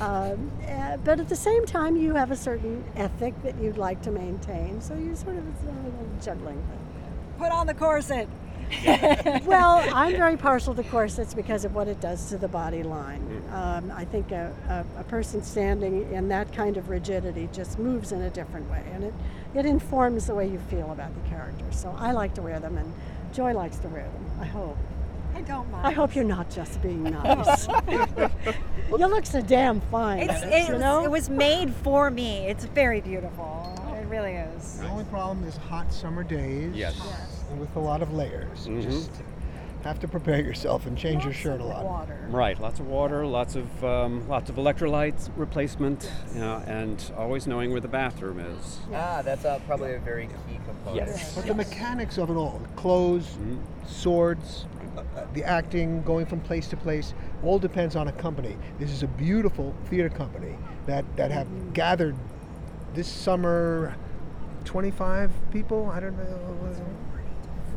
Um, 0.00 0.50
eh, 0.64 0.96
but 1.04 1.18
at 1.20 1.28
the 1.28 1.36
same 1.36 1.66
time, 1.66 1.96
you 1.96 2.14
have 2.14 2.30
a 2.30 2.36
certain 2.36 2.84
ethic 2.96 3.34
that 3.42 3.58
you'd 3.60 3.78
like 3.78 4.00
to 4.02 4.10
maintain. 4.10 4.80
So 4.80 4.94
you're 4.94 5.16
sort 5.16 5.36
of 5.36 5.48
it's 5.48 5.62
a 5.62 5.66
little 5.66 6.08
juggling 6.22 6.56
thing. 6.56 6.78
Put 7.38 7.50
on 7.50 7.66
the 7.66 7.74
corset. 7.74 8.28
well, 9.44 9.84
I'm 9.94 10.16
very 10.16 10.36
partial 10.36 10.74
to 10.74 10.82
corsets 10.84 11.34
because 11.34 11.64
of 11.64 11.74
what 11.74 11.88
it 11.88 12.00
does 12.00 12.28
to 12.30 12.38
the 12.38 12.48
body 12.48 12.82
line. 12.82 13.42
Um, 13.52 13.92
I 13.94 14.04
think 14.04 14.32
a, 14.32 14.54
a, 14.68 15.00
a 15.00 15.04
person 15.04 15.42
standing 15.42 16.12
in 16.12 16.28
that 16.28 16.52
kind 16.52 16.76
of 16.76 16.88
rigidity 16.88 17.48
just 17.52 17.78
moves 17.78 18.12
in 18.12 18.22
a 18.22 18.30
different 18.30 18.70
way, 18.70 18.82
and 18.92 19.04
it, 19.04 19.14
it 19.54 19.66
informs 19.66 20.26
the 20.26 20.34
way 20.34 20.48
you 20.48 20.58
feel 20.70 20.90
about 20.92 21.14
the 21.14 21.28
character. 21.28 21.64
So 21.70 21.94
I 21.98 22.12
like 22.12 22.34
to 22.34 22.42
wear 22.42 22.60
them, 22.60 22.78
and 22.78 22.92
Joy 23.32 23.52
likes 23.52 23.78
to 23.78 23.88
wear 23.88 24.04
them. 24.04 24.30
I 24.40 24.46
hope. 24.46 24.78
I 25.34 25.40
don't 25.42 25.70
mind. 25.70 25.86
I 25.86 25.90
hope 25.92 26.14
you're 26.14 26.24
not 26.24 26.50
just 26.50 26.82
being 26.82 27.02
nice. 27.04 27.68
you 27.88 28.96
look 29.06 29.26
so 29.26 29.40
damn 29.40 29.80
fine. 29.80 30.28
It's, 30.28 30.42
it, 30.42 30.66
you 30.66 30.72
was, 30.74 30.80
know? 30.80 31.04
it 31.04 31.10
was 31.10 31.30
made 31.30 31.72
for 31.72 32.10
me. 32.10 32.46
It's 32.46 32.64
very 32.66 33.00
beautiful. 33.00 33.74
It 34.00 34.06
really 34.06 34.32
is. 34.32 34.78
The 34.78 34.88
only 34.88 35.04
problem 35.04 35.44
is 35.44 35.56
hot 35.56 35.92
summer 35.92 36.22
days. 36.22 36.74
Yes. 36.74 37.00
With 37.58 37.74
a 37.76 37.80
lot 37.80 38.02
of 38.02 38.12
layers. 38.12 38.66
You 38.66 38.76
Mhm. 38.76 38.82
Just 38.82 39.22
have 39.84 39.98
to 40.00 40.06
prepare 40.08 40.40
yourself 40.40 40.86
and 40.86 40.96
change 40.96 41.24
your 41.24 41.32
shirt 41.32 41.60
a 41.60 41.64
lot. 41.64 41.84
Water. 41.84 42.16
Right, 42.30 42.58
lots 42.60 42.78
of 42.78 42.86
water, 42.86 43.26
lots 43.26 43.56
of 43.56 43.84
um, 43.84 44.28
lots 44.28 44.48
of 44.48 44.56
electrolytes 44.56 45.28
replacement, 45.36 46.10
you 46.34 46.40
know, 46.40 46.62
and 46.66 47.02
always 47.18 47.46
knowing 47.48 47.72
where 47.72 47.80
the 47.80 47.88
bathroom 47.88 48.38
is. 48.38 48.78
Ah, 48.94 49.22
that's 49.24 49.44
uh, 49.44 49.58
probably 49.66 49.94
a 49.94 49.98
very 49.98 50.26
key 50.46 50.60
component. 50.64 51.08
Yes. 51.08 51.34
But 51.34 51.46
the 51.46 51.54
mechanics 51.54 52.16
of 52.18 52.30
it 52.30 52.34
all, 52.34 52.60
clothes, 52.76 53.26
Mm-hmm. 53.26 53.56
swords, 53.86 54.66
uh, 54.96 55.00
uh, 55.00 55.24
the 55.34 55.42
acting, 55.42 56.02
going 56.02 56.26
from 56.26 56.40
place 56.40 56.68
to 56.68 56.76
place, 56.76 57.12
all 57.42 57.58
depends 57.58 57.96
on 57.96 58.06
a 58.06 58.12
company. 58.12 58.56
This 58.78 58.90
is 58.90 59.02
a 59.02 59.08
beautiful 59.08 59.74
theater 59.90 60.08
company 60.10 60.56
that, 60.86 61.04
that 61.16 61.32
have 61.32 61.48
gathered 61.74 62.14
this 62.94 63.08
summer 63.08 63.96
25 64.64 65.30
people, 65.50 65.90
I 65.92 65.98
don't 65.98 66.16
know. 66.16 66.76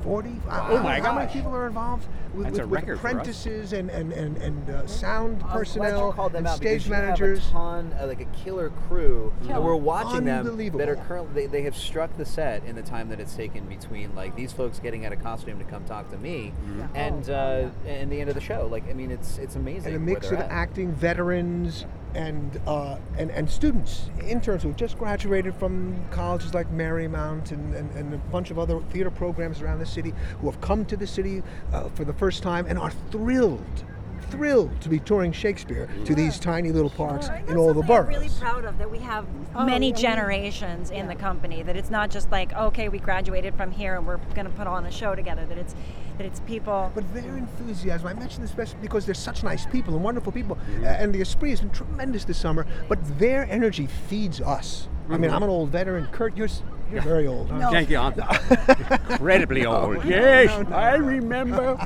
40. 0.05 0.29
Oh 0.49 0.79
my 0.83 0.99
How 1.01 1.13
many 1.13 1.25
gosh. 1.25 1.33
people 1.33 1.53
are 1.55 1.67
involved 1.67 2.07
with, 2.33 2.43
That's 2.45 2.53
with, 2.53 2.61
a 2.61 2.67
with 2.67 2.79
record 2.79 2.99
for 2.99 3.07
us. 3.07 3.13
apprentices 3.13 3.73
and 3.73 3.89
and 3.89 4.13
and, 4.13 4.37
and 4.37 4.69
uh, 4.69 4.85
sound 4.87 5.33
I'm 5.41 5.47
glad 5.47 5.53
personnel 5.57 6.07
you 6.07 6.13
called 6.13 6.31
them 6.33 6.39
and 6.39 6.47
out 6.47 6.59
because 6.59 6.81
stage 6.83 6.87
you 6.89 6.93
have 6.93 7.03
managers? 7.05 7.47
a 7.47 7.51
ton, 7.51 7.95
uh, 7.99 8.05
like 8.07 8.21
a 8.21 8.25
killer 8.25 8.69
crew, 8.87 9.33
and 9.49 9.63
we're 9.63 9.75
watching 9.75 10.23
them 10.25 10.45
that 10.77 10.87
are 10.87 10.95
currently. 10.95 11.33
They, 11.33 11.47
they 11.47 11.61
have 11.63 11.75
struck 11.75 12.15
the 12.17 12.25
set 12.25 12.63
in 12.65 12.75
the 12.75 12.83
time 12.83 13.09
that 13.09 13.19
it's 13.19 13.33
taken 13.35 13.65
between 13.65 14.13
like 14.15 14.35
these 14.35 14.53
folks 14.53 14.77
getting 14.79 15.05
out 15.05 15.11
of 15.13 15.21
costume 15.23 15.57
to 15.59 15.65
come 15.65 15.83
talk 15.85 16.09
to 16.11 16.17
me, 16.17 16.53
Mm-hmm. 16.67 16.95
and 16.95 17.29
uh, 17.29 17.69
and 17.87 18.11
the 18.11 18.19
end 18.21 18.29
of 18.29 18.35
the 18.35 18.41
show. 18.41 18.67
Like 18.71 18.87
I 18.89 18.93
mean, 18.93 19.09
it's 19.11 19.39
it's 19.39 19.55
amazing. 19.55 19.93
and 19.93 19.95
a 19.95 19.99
where 20.05 20.15
mix 20.15 20.29
they're 20.29 20.37
of 20.37 20.45
at. 20.45 20.51
acting 20.51 20.93
veterans 20.93 21.85
and, 22.15 22.59
uh, 22.65 22.97
and 23.17 23.29
and 23.31 23.49
students, 23.49 24.09
interns 24.27 24.63
who 24.63 24.73
just 24.73 24.97
graduated 24.97 25.53
from 25.55 25.95
colleges 26.11 26.53
like 26.53 26.71
Marymount 26.71 27.51
and, 27.51 27.75
and, 27.75 27.91
and 27.91 28.13
a 28.13 28.17
bunch 28.17 28.51
of 28.51 28.57
other 28.57 28.79
theater 28.91 29.11
programs 29.11 29.61
around 29.61 29.79
the 29.79 29.85
city 29.85 30.13
who 30.39 30.49
have 30.49 30.59
come 30.61 30.85
to 30.85 30.97
the 30.97 31.05
city 31.07 31.43
uh, 31.73 31.89
for 31.89 32.05
the 32.05 32.13
first 32.13 32.41
time 32.41 32.65
and 32.67 32.79
are 32.79 32.91
thrilled, 33.11 33.83
thrilled 34.29 34.79
to 34.81 34.89
be 34.89 34.99
touring 34.99 35.31
Shakespeare 35.31 35.89
to 36.05 36.15
these 36.15 36.39
tiny 36.39 36.71
little 36.71 36.89
parks 36.89 37.27
That's 37.27 37.51
in 37.51 37.57
all 37.57 37.73
the 37.73 37.83
boroughs. 37.83 38.07
I'm 38.07 38.21
really 38.21 38.31
proud 38.39 38.65
of 38.65 38.77
that 38.77 38.89
we 38.89 38.99
have 38.99 39.25
Oh, 39.57 39.63
many 39.65 39.87
I 39.87 39.91
mean, 39.91 39.95
generations 39.95 40.89
in 40.91 40.97
yeah. 41.05 41.07
the 41.07 41.15
company. 41.15 41.63
That 41.63 41.77
it's 41.77 41.89
not 41.89 42.09
just 42.09 42.29
like 42.31 42.53
okay, 42.53 42.89
we 42.89 42.99
graduated 42.99 43.55
from 43.55 43.71
here 43.71 43.95
and 43.95 44.05
we're 44.05 44.17
going 44.17 44.45
to 44.45 44.51
put 44.51 44.67
on 44.67 44.85
a 44.85 44.91
show 44.91 45.15
together. 45.15 45.45
That 45.45 45.57
it's 45.57 45.75
that 46.17 46.25
it's 46.25 46.39
people. 46.41 46.91
But 46.95 47.11
their 47.13 47.37
enthusiasm, 47.37 48.07
I 48.07 48.13
mention 48.13 48.41
this 48.41 48.49
especially 48.51 48.79
because 48.81 49.05
they're 49.05 49.15
such 49.15 49.43
nice 49.43 49.65
people 49.65 49.93
and 49.95 50.03
wonderful 50.03 50.31
people, 50.31 50.55
Mm-hmm. 50.55 50.85
and 50.85 51.13
the 51.13 51.21
Esprit 51.21 51.51
has 51.51 51.61
been 51.61 51.69
tremendous 51.71 52.25
this 52.25 52.37
summer. 52.37 52.65
But 52.87 52.99
their 53.19 53.45
energy 53.49 53.87
feeds 54.07 54.41
us. 54.41 54.87
I 55.09 55.17
mean, 55.17 55.29
I'm 55.31 55.43
an 55.43 55.49
old 55.49 55.69
veteran. 55.69 56.07
Kurt, 56.11 56.35
you're 56.35 56.47
you're 56.91 57.01
very 57.01 57.27
old. 57.27 57.49
huh? 57.49 57.69
Thank 57.71 57.89
you. 57.89 57.97
I'm 57.97 58.13
incredibly 59.09 59.65
old. 59.65 60.03
yes, 60.05 60.49
I 60.71 60.95
remember. 60.95 61.77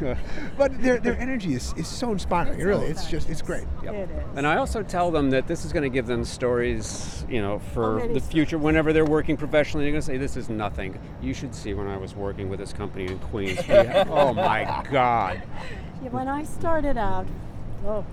But 0.56 0.80
their, 0.82 0.98
their 0.98 1.16
energy 1.18 1.54
is, 1.54 1.72
is 1.76 1.86
so 1.86 2.12
inspiring. 2.12 2.60
Really, 2.60 2.86
it's 2.86 3.06
just 3.06 3.28
it's 3.30 3.42
great. 3.42 3.66
Yep. 3.82 3.94
It 3.94 4.10
is. 4.10 4.36
And 4.36 4.46
I 4.46 4.56
also 4.56 4.82
tell 4.82 5.10
them 5.10 5.30
that 5.30 5.46
this 5.46 5.64
is 5.64 5.72
going 5.72 5.84
to 5.84 5.88
give 5.88 6.06
them 6.06 6.24
stories, 6.24 7.24
you 7.28 7.40
know, 7.40 7.58
for 7.72 7.96
many 7.96 8.14
the 8.14 8.20
stories? 8.20 8.32
future. 8.32 8.58
Whenever 8.58 8.92
they're 8.92 9.04
working 9.04 9.36
professionally, 9.36 9.84
they're 9.84 9.92
going 9.92 10.02
to 10.02 10.06
say, 10.06 10.16
"This 10.16 10.36
is 10.36 10.48
nothing." 10.48 10.98
You 11.22 11.34
should 11.34 11.54
see 11.54 11.74
when 11.74 11.86
I 11.86 11.96
was 11.96 12.14
working 12.14 12.48
with 12.48 12.58
this 12.58 12.72
company 12.72 13.06
in 13.06 13.18
Queens. 13.18 13.58
We 13.68 13.74
oh 13.74 14.32
my 14.32 14.84
God! 14.90 15.42
Yeah, 16.02 16.10
when 16.10 16.28
I 16.28 16.42
started 16.44 16.96
out, 16.96 17.26
oh, 17.86 18.04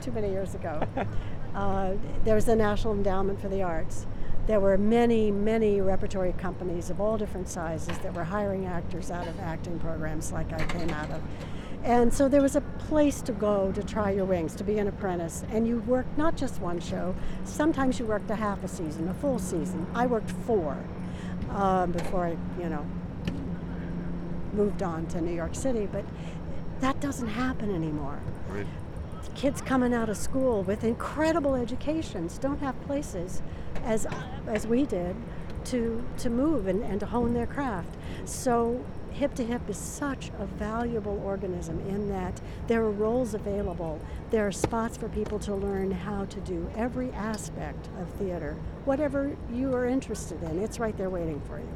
too 0.00 0.12
many 0.12 0.30
years 0.30 0.54
ago, 0.54 0.82
uh, 1.54 1.92
there 2.24 2.34
was 2.34 2.44
the 2.44 2.56
National 2.56 2.94
Endowment 2.94 3.40
for 3.40 3.48
the 3.48 3.62
Arts. 3.62 4.06
There 4.50 4.58
were 4.58 4.76
many, 4.76 5.30
many 5.30 5.80
repertory 5.80 6.32
companies 6.32 6.90
of 6.90 7.00
all 7.00 7.16
different 7.16 7.48
sizes 7.48 7.96
that 7.98 8.12
were 8.12 8.24
hiring 8.24 8.66
actors 8.66 9.12
out 9.12 9.28
of 9.28 9.38
acting 9.38 9.78
programs 9.78 10.32
like 10.32 10.52
I 10.52 10.66
came 10.66 10.90
out 10.90 11.08
of. 11.12 11.22
And 11.84 12.12
so 12.12 12.28
there 12.28 12.42
was 12.42 12.56
a 12.56 12.60
place 12.60 13.22
to 13.22 13.32
go 13.32 13.70
to 13.70 13.80
try 13.84 14.10
your 14.10 14.24
wings, 14.24 14.56
to 14.56 14.64
be 14.64 14.78
an 14.80 14.88
apprentice. 14.88 15.44
And 15.52 15.68
you 15.68 15.78
worked 15.86 16.18
not 16.18 16.36
just 16.36 16.60
one 16.60 16.80
show, 16.80 17.14
sometimes 17.44 18.00
you 18.00 18.06
worked 18.06 18.28
a 18.28 18.34
half 18.34 18.64
a 18.64 18.66
season, 18.66 19.08
a 19.08 19.14
full 19.14 19.38
season. 19.38 19.86
I 19.94 20.06
worked 20.06 20.32
four 20.32 20.76
um, 21.50 21.92
before 21.92 22.26
I, 22.26 22.36
you 22.60 22.68
know, 22.68 22.84
moved 24.52 24.82
on 24.82 25.06
to 25.10 25.20
New 25.20 25.32
York 25.32 25.54
City, 25.54 25.86
but 25.86 26.04
that 26.80 26.98
doesn't 26.98 27.28
happen 27.28 27.72
anymore. 27.72 28.18
Right. 28.48 28.66
Kids 29.40 29.62
coming 29.62 29.94
out 29.94 30.10
of 30.10 30.18
school 30.18 30.62
with 30.64 30.84
incredible 30.84 31.54
educations 31.54 32.36
don't 32.36 32.60
have 32.60 32.78
places 32.82 33.40
as 33.84 34.06
as 34.46 34.66
we 34.66 34.84
did 34.84 35.16
to 35.64 36.04
to 36.18 36.28
move 36.28 36.66
and, 36.66 36.82
and 36.82 37.00
to 37.00 37.06
hone 37.06 37.32
their 37.32 37.46
craft. 37.46 37.88
So 38.26 38.84
hip 39.12 39.34
to 39.36 39.42
hip 39.42 39.62
is 39.70 39.78
such 39.78 40.30
a 40.38 40.44
valuable 40.44 41.22
organism 41.24 41.80
in 41.88 42.10
that 42.10 42.38
there 42.66 42.82
are 42.82 42.90
roles 42.90 43.32
available. 43.32 43.98
There 44.30 44.46
are 44.46 44.52
spots 44.52 44.98
for 44.98 45.08
people 45.08 45.38
to 45.38 45.54
learn 45.54 45.90
how 45.90 46.26
to 46.26 46.40
do 46.40 46.70
every 46.76 47.10
aspect 47.12 47.88
of 47.98 48.10
theater. 48.18 48.56
Whatever 48.84 49.34
you 49.50 49.74
are 49.74 49.86
interested 49.86 50.42
in, 50.42 50.62
it's 50.62 50.78
right 50.78 50.98
there 50.98 51.08
waiting 51.08 51.40
for 51.48 51.58
you. 51.58 51.68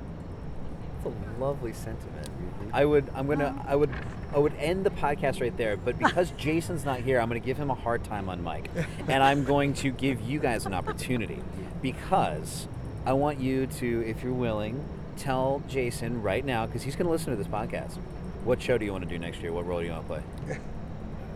That's 1.03 1.17
a 1.17 1.41
lovely 1.41 1.73
sentiment. 1.73 2.27
Mm-hmm. 2.27 2.75
I 2.75 2.85
would, 2.85 3.09
I'm 3.15 3.27
gonna, 3.27 3.65
I 3.67 3.75
would, 3.75 3.91
I 4.35 4.39
would 4.39 4.55
end 4.59 4.85
the 4.85 4.91
podcast 4.91 5.41
right 5.41 5.57
there. 5.57 5.77
But 5.77 5.99
because 5.99 6.31
Jason's 6.37 6.85
not 6.85 7.01
here, 7.01 7.21
I'm 7.21 7.29
gonna 7.29 7.41
give 7.41 7.57
him 7.57 7.71
a 7.71 7.75
hard 7.75 8.03
time 8.05 8.29
on 8.29 8.43
mic, 8.43 8.69
and 9.07 9.23
I'm 9.23 9.45
going 9.45 9.75
to 9.75 9.91
give 9.91 10.21
you 10.21 10.41
guys 10.41 10.67
an 10.67 10.75
opportunity 10.75 11.41
because 11.81 12.67
I 13.07 13.13
want 13.13 13.39
you 13.39 13.67
to, 13.67 14.05
if 14.07 14.23
you're 14.23 14.33
willing, 14.33 14.85
tell 15.17 15.63
Jason 15.69 16.23
right 16.23 16.45
now 16.45 16.67
because 16.67 16.83
he's 16.83 16.97
gonna 16.97 17.11
listen 17.11 17.31
to 17.31 17.37
this 17.37 17.47
podcast. 17.47 17.97
What 18.45 18.61
show 18.61 18.77
do 18.77 18.85
you 18.85 18.93
want 18.93 19.05
to 19.05 19.09
do 19.09 19.19
next 19.19 19.41
year? 19.41 19.53
What 19.53 19.67
role 19.67 19.81
do 19.81 19.87
you 19.87 19.93
want 19.93 20.09
to 20.09 20.09
play? 20.47 20.57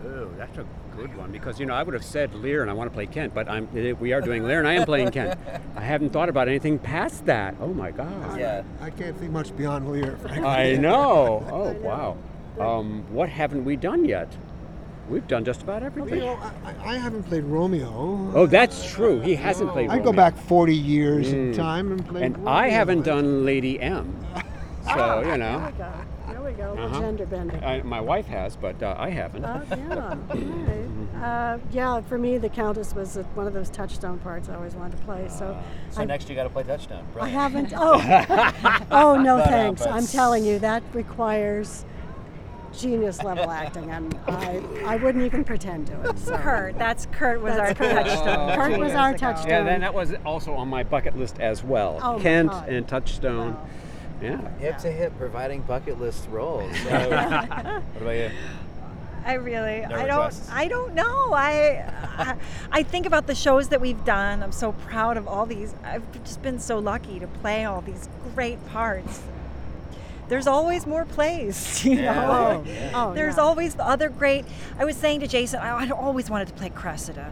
Oh, 0.05 0.29
that's 0.37 0.57
a 0.57 0.65
good 0.95 1.15
one 1.17 1.29
because 1.29 1.59
you 1.59 1.65
know 1.65 1.73
I 1.73 1.83
would 1.83 1.93
have 1.93 2.05
said 2.05 2.33
Lear 2.33 2.61
and 2.61 2.71
I 2.71 2.73
want 2.73 2.89
to 2.89 2.93
play 2.93 3.05
Kent, 3.05 3.33
but 3.33 3.49
I'm 3.49 3.67
eh, 3.75 3.91
we 3.91 4.13
are 4.13 4.21
doing 4.21 4.43
Lear 4.43 4.59
and 4.59 4.67
I 4.67 4.75
am 4.75 4.85
playing 4.85 5.11
Kent. 5.11 5.37
I 5.75 5.81
haven't 5.81 6.11
thought 6.11 6.29
about 6.29 6.47
anything 6.47 6.79
past 6.79 7.25
that. 7.25 7.55
Oh 7.59 7.73
my 7.73 7.91
God! 7.91 8.39
Yeah. 8.39 8.63
I 8.79 8.91
can't 8.91 9.17
think 9.17 9.31
much 9.31 9.55
beyond 9.57 9.91
Lear, 9.91 10.15
frankly. 10.21 10.45
I 10.45 10.75
know. 10.75 11.45
Oh 11.51 11.71
wow. 11.81 12.17
Um, 12.59 13.03
what 13.11 13.29
haven't 13.29 13.65
we 13.65 13.75
done 13.75 14.05
yet? 14.05 14.35
We've 15.09 15.27
done 15.27 15.43
just 15.43 15.63
about 15.63 15.81
You 15.81 15.87
everything. 15.87 16.19
know, 16.19 16.39
I, 16.63 16.93
I 16.93 16.97
haven't 16.97 17.23
played 17.23 17.43
Romeo. 17.43 18.31
Oh, 18.35 18.45
that's 18.45 18.87
true. 18.91 19.19
He 19.21 19.33
hasn't 19.35 19.71
played. 19.71 19.89
I 19.89 19.97
go 19.99 20.13
back 20.13 20.37
40 20.37 20.75
years 20.75 21.31
in 21.31 21.51
Mm. 21.51 21.55
time 21.55 21.91
and 21.91 22.07
play. 22.07 22.23
and 22.23 22.47
I 22.47 22.69
haven't 22.69 23.03
done 23.03 23.43
Lady 23.43 23.79
M. 23.79 24.15
So 24.85 25.21
you 25.25 25.37
know, 25.37 25.59
There 25.59 25.71
we 25.71 25.71
go. 25.77 25.93
There 26.27 26.41
we 26.41 26.51
go. 26.51 26.83
Uh-huh. 26.83 26.99
Gender 26.99 27.25
bending. 27.25 27.63
I, 27.63 27.81
my 27.81 27.99
wife 27.99 28.27
has, 28.27 28.55
but 28.55 28.81
uh, 28.83 28.95
I 28.99 29.09
haven't. 29.09 29.45
Oh, 29.45 29.61
yeah. 29.71 29.95
All 30.29 30.35
right. 30.37 31.23
Uh, 31.23 31.57
yeah, 31.71 32.01
for 32.01 32.17
me, 32.19 32.37
the 32.37 32.47
Countess 32.49 32.93
was 32.93 33.17
uh, 33.17 33.23
one 33.33 33.47
of 33.47 33.53
those 33.53 33.69
touchstone 33.71 34.19
parts 34.19 34.47
I 34.47 34.55
always 34.55 34.75
wanted 34.75 34.97
to 34.97 35.03
play. 35.05 35.27
So, 35.27 35.57
So 35.89 36.01
I, 36.01 36.05
next 36.05 36.29
you 36.29 36.35
got 36.35 36.43
to 36.43 36.49
play 36.49 36.63
Touchstone. 36.63 37.03
I 37.19 37.27
haven't. 37.29 37.73
Oh, 37.75 37.95
oh 38.91 39.19
no, 39.19 39.37
But, 39.37 39.47
uh, 39.47 39.49
thanks. 39.49 39.81
but- 39.81 39.91
I'm 39.91 40.05
telling 40.05 40.45
you, 40.45 40.59
that 40.59 40.83
requires 40.93 41.83
genius 42.73 43.23
level 43.23 43.49
acting, 43.51 43.89
and 43.91 44.17
I, 44.27 44.61
I 44.85 44.95
wouldn't 44.97 45.23
even 45.25 45.43
pretend 45.43 45.87
to 45.87 46.09
it. 46.09 46.19
So. 46.19 46.37
Kurt, 46.37 46.77
that's 46.77 47.05
Kurt 47.07 47.41
was 47.41 47.55
That's 47.55 47.79
our 47.79 47.87
Kurt. 47.87 48.05
touchstone. 48.05 48.55
Kurt 48.55 48.79
was 48.79 48.93
our 48.93 49.09
ago. 49.09 49.17
touchstone. 49.17 49.49
Yeah, 49.49 49.63
then 49.63 49.81
that 49.81 49.93
was 49.93 50.13
also 50.25 50.53
on 50.53 50.67
my 50.67 50.83
bucket 50.83 51.17
list 51.17 51.39
as 51.39 51.63
well. 51.63 51.99
Oh, 52.01 52.19
Kent 52.19 52.51
God. 52.51 52.69
and 52.69 52.87
Touchstone. 52.87 53.53
Wow. 53.53 53.67
Yeah. 54.21 54.57
Hip 54.57 54.77
to 54.79 54.91
hip, 54.91 55.17
providing 55.17 55.61
bucket 55.61 55.99
list 55.99 56.27
roles. 56.29 56.77
So, 56.79 56.89
what 57.09 58.01
about 58.01 58.15
you? 58.15 58.31
I 59.25 59.33
really, 59.33 59.81
No 59.81 59.95
I 59.95 60.03
requests? 60.05 60.47
don't, 60.47 60.57
I 60.57 60.67
don't 60.67 60.93
know. 60.95 61.33
I, 61.33 61.85
I, 62.17 62.35
I 62.71 62.83
think 62.83 63.05
about 63.05 63.27
the 63.27 63.35
shows 63.35 63.69
that 63.69 63.79
we've 63.79 64.03
done. 64.05 64.41
I'm 64.43 64.51
so 64.51 64.71
proud 64.73 65.17
of 65.17 65.27
all 65.27 65.45
these. 65.45 65.73
I've 65.83 66.03
just 66.23 66.41
been 66.41 66.59
so 66.59 66.79
lucky 66.79 67.19
to 67.19 67.27
play 67.27 67.65
all 67.65 67.81
these 67.81 68.09
great 68.33 68.65
parts. 68.67 69.21
There's 70.29 70.47
always 70.47 70.85
more 70.87 71.05
plays, 71.05 71.83
you 71.85 71.97
Yeah. 71.97 72.13
know. 72.13 72.63
Oh, 72.65 72.69
yeah. 72.69 72.91
Oh, 72.93 73.13
There's 73.13 73.35
yeah. 73.35 73.43
always 73.43 73.75
the 73.75 73.85
other 73.85 74.09
great. 74.09 74.45
I 74.77 74.85
was 74.85 74.95
saying 74.95 75.19
to 75.21 75.27
Jason, 75.27 75.59
I, 75.59 75.85
I 75.85 75.89
always 75.89 76.29
wanted 76.29 76.47
to 76.47 76.53
play 76.53 76.69
Cressida. 76.69 77.31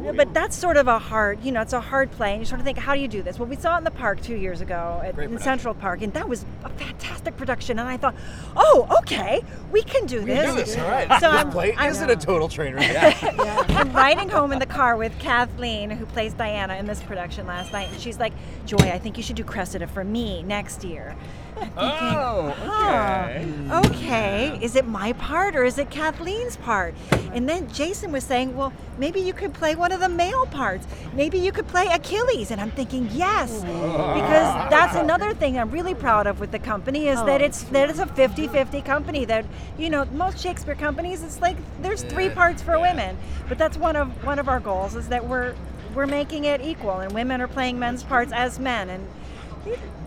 Oh, 0.00 0.12
but 0.12 0.32
that's 0.32 0.54
sort 0.54 0.76
of 0.76 0.86
a 0.86 0.96
hard, 1.00 1.42
you 1.42 1.50
know, 1.50 1.60
it's 1.60 1.72
a 1.72 1.80
hard 1.80 2.12
play, 2.12 2.30
and 2.30 2.40
you 2.40 2.46
sort 2.46 2.60
of 2.60 2.64
think, 2.64 2.78
how 2.78 2.94
do 2.94 3.00
you 3.00 3.08
do 3.08 3.20
this? 3.20 3.36
Well, 3.36 3.48
we 3.48 3.56
saw 3.56 3.74
it 3.74 3.78
in 3.78 3.84
the 3.84 3.90
park 3.90 4.20
two 4.20 4.36
years 4.36 4.60
ago 4.60 5.00
at, 5.02 5.08
in 5.08 5.14
production. 5.16 5.38
Central 5.40 5.74
Park, 5.74 6.02
and 6.02 6.12
that 6.14 6.28
was 6.28 6.44
a 6.62 6.68
fantastic 6.68 7.36
production. 7.36 7.80
And 7.80 7.88
I 7.88 7.96
thought, 7.96 8.14
oh, 8.56 8.86
okay, 9.00 9.42
we 9.72 9.82
can 9.82 10.06
do 10.06 10.20
We 10.20 10.26
this. 10.26 10.50
do 10.50 10.54
this, 10.56 10.76
all 10.78 10.86
right. 10.88 11.08
So 11.20 11.32
this 11.32 11.40
I'm, 11.40 11.50
play 11.50 11.74
I'm, 11.76 11.90
isn't 11.90 12.08
a 12.10 12.14
total 12.14 12.48
train 12.48 12.74
wreck. 12.76 12.92
Yeah. 13.20 13.64
I'm 13.70 13.92
riding 13.92 14.28
home 14.28 14.52
in 14.52 14.60
the 14.60 14.66
car 14.66 14.96
with 14.96 15.18
Kathleen, 15.18 15.90
who 15.90 16.06
plays 16.06 16.32
Diana 16.32 16.74
in 16.76 16.86
this 16.86 17.02
production 17.02 17.48
last 17.48 17.72
night, 17.72 17.88
and 17.90 18.00
she's 18.00 18.20
like, 18.20 18.34
Joy, 18.66 18.76
I 18.78 19.00
think 19.00 19.16
you 19.16 19.24
should 19.24 19.34
do 19.36 19.42
Cressida 19.42 19.88
for 19.88 20.04
me 20.04 20.44
next 20.44 20.84
year. 20.84 21.16
I'm 21.60 21.70
Oh, 21.78 22.54
huh, 22.64 23.82
okay. 23.86 24.58
Is 24.62 24.76
it 24.76 24.86
my 24.86 25.12
part 25.14 25.56
or 25.56 25.64
is 25.64 25.78
it 25.78 25.90
Kathleen's 25.90 26.56
part? 26.56 26.94
And 27.32 27.48
then 27.48 27.70
Jason 27.72 28.12
was 28.12 28.24
saying, 28.24 28.56
well, 28.56 28.72
maybe 28.98 29.20
you 29.20 29.32
could 29.32 29.52
play 29.52 29.74
one 29.74 29.92
of 29.92 30.00
the 30.00 30.08
male 30.08 30.46
parts. 30.46 30.86
Maybe 31.14 31.38
you 31.38 31.52
could 31.52 31.68
play 31.68 31.86
Achilles. 31.86 32.50
And 32.50 32.60
I'm 32.60 32.70
thinking, 32.70 33.08
yes, 33.12 33.52
because 33.62 34.70
that's 34.70 34.96
another 34.96 35.34
thing 35.34 35.58
I'm 35.58 35.70
really 35.70 35.94
proud 35.94 36.26
of 36.26 36.40
with 36.40 36.52
the 36.52 36.58
company 36.58 37.08
is 37.08 37.18
that 37.24 37.40
Oh, 37.40 37.44
it's 37.44 37.62
that 37.64 37.90
it's 37.90 37.98
a 37.98 38.06
50-50 38.06 38.84
company. 38.84 39.24
That 39.24 39.44
you 39.78 39.90
know, 39.90 40.04
most 40.06 40.38
Shakespeare 40.38 40.74
companies, 40.74 41.22
it's 41.22 41.40
like 41.40 41.56
there's 41.82 42.02
three 42.02 42.28
parts 42.30 42.62
for 42.62 42.76
yeah. 42.76 42.90
women. 42.90 43.18
But 43.48 43.58
that's 43.58 43.76
one 43.76 43.96
of 43.96 44.08
one 44.24 44.38
of 44.38 44.48
our 44.48 44.60
goals 44.60 44.96
is 44.96 45.08
that 45.08 45.26
we're 45.26 45.54
we're 45.94 46.06
making 46.06 46.44
it 46.44 46.60
equal, 46.60 46.98
and 46.98 47.12
women 47.12 47.40
are 47.40 47.48
playing 47.48 47.78
men's 47.78 48.02
parts 48.02 48.32
as 48.32 48.58
men, 48.58 48.90
and 48.90 49.06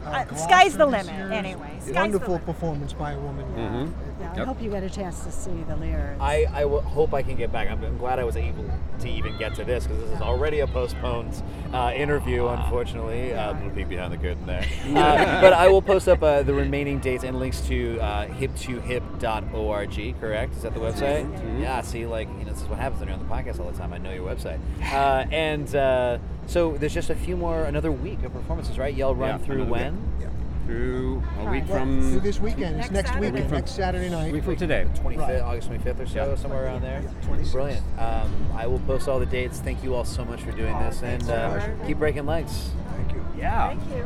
uh, 0.06 0.36
sky's 0.36 0.78
the 0.78 0.86
limit. 0.86 1.10
Anyway, 1.10 1.78
Sky's 1.82 1.94
wonderful 1.96 2.26
the 2.28 2.32
limit. 2.34 2.46
performance 2.46 2.94
by 2.94 3.12
a 3.12 3.20
woman. 3.20 3.46
Mhm. 3.56 3.94
Yeah, 4.20 4.32
I 4.34 4.38
Yep. 4.38 4.48
hope 4.48 4.62
you 4.62 4.70
get 4.70 4.84
a 4.84 4.90
chance 4.90 5.24
to 5.24 5.32
see 5.32 5.64
the 5.68 5.76
lyrics. 5.76 6.18
I, 6.22 6.46
I 6.54 6.62
hope 6.64 7.14
I 7.14 7.24
can 7.24 7.36
get 7.36 7.52
back. 7.52 7.70
I'm, 7.70 7.84
I'm 7.84 7.98
glad 7.98 8.20
I 8.20 8.24
was 8.24 8.36
able 8.38 8.66
to 9.00 9.10
even 9.10 9.36
get 9.38 9.56
to 9.56 9.64
this 9.64 9.88
because 9.88 10.04
this 10.04 10.12
is 10.14 10.22
already 10.22 10.60
a 10.60 10.68
postponed 10.68 11.42
uh, 11.74 11.92
interview, 11.96 12.48
unfortunately. 12.48 13.34
Uh, 13.34 13.52
a 13.52 13.54
little 13.54 13.70
peek 13.72 13.90
behind 13.90 14.14
the 14.14 14.18
curtain 14.18 14.46
there. 14.46 14.66
Uh, 15.02 15.42
but 15.42 15.54
I 15.54 15.68
will 15.70 15.82
post 15.82 16.08
up 16.08 16.22
uh, 16.22 16.44
the 16.44 16.54
remaining 16.54 17.00
dates 17.00 17.24
and 17.24 17.40
links 17.40 17.62
to 17.62 18.00
uh, 18.00 18.28
hip2hip.org, 18.28 20.16
correct? 20.20 20.56
Is 20.56 20.62
that 20.64 20.74
the 20.74 20.80
website? 20.80 21.60
Yeah, 21.60 21.82
see, 21.82 22.06
like, 22.06 22.28
you 22.40 22.46
know, 22.46 22.52
this 22.52 22.62
is 22.62 22.68
what 22.68 22.80
happens 22.80 23.00
when 23.00 23.10
you're 23.10 23.18
on 23.18 23.28
the 23.28 23.34
podcast 23.34 23.60
all 23.60 23.72
the 23.72 23.78
time. 23.78 23.94
I 23.94 23.98
know 23.98 24.12
your 24.12 24.26
website. 24.28 24.60
Uh, 24.92 25.26
and 25.32 25.74
uh, 25.76 26.18
so 26.48 26.74
there's 26.78 26.94
just 26.94 27.10
a 27.10 27.16
few 27.16 27.36
more, 27.38 27.64
another 27.64 27.92
week 27.92 28.24
of 28.24 28.34
performances, 28.34 28.78
right? 28.78 28.94
Y'all 28.94 29.16
run 29.16 29.40
Yeah, 29.40 29.46
through 29.46 29.64
another 29.64 29.72
week. 29.72 29.91
When? 29.92 30.22
Yeah. 30.22 30.28
Through 30.68 31.24
a 31.40 31.52
week 31.52 31.64
Well, 31.68 31.80
from 31.80 32.12
through 32.12 32.20
this 32.22 32.40
weekend. 32.40 32.78
Next 32.78 32.88
it's 32.88 32.92
next 32.94 33.10
Saturday. 33.10 33.32
weekend, 33.32 33.50
From- 33.50 33.58
next 33.58 33.72
Saturday 33.72 34.10
night. 34.10 34.32
week 34.34 34.44
from 34.44 34.56
today. 34.56 34.86
25th, 34.96 35.18
Right. 35.18 35.42
August 35.42 35.68
25th 35.70 36.00
or 36.00 36.06
so, 36.06 36.36
somewhere 36.36 36.66
around 36.66 36.82
there. 36.84 37.02
Yeah, 37.04 37.28
26th. 37.28 37.52
Brilliant. 37.52 37.84
Um, 37.98 38.32
I 38.56 38.68
will 38.68 38.80
post 38.80 39.08
all 39.10 39.20
the 39.20 39.26
dates. 39.26 39.60
Thank 39.60 39.84
you 39.84 39.96
all 39.96 40.06
so 40.06 40.24
much 40.24 40.42
for 40.42 40.52
doing 40.52 40.78
this, 40.80 41.02
and 41.04 41.30
uh, 41.30 41.60
keep 41.86 41.98
breaking 41.98 42.26
legs. 42.26 42.70
Thank 42.96 43.12
you. 43.14 43.26
Yeah. 43.38 43.70
Thank 43.70 43.82
you. 43.90 44.06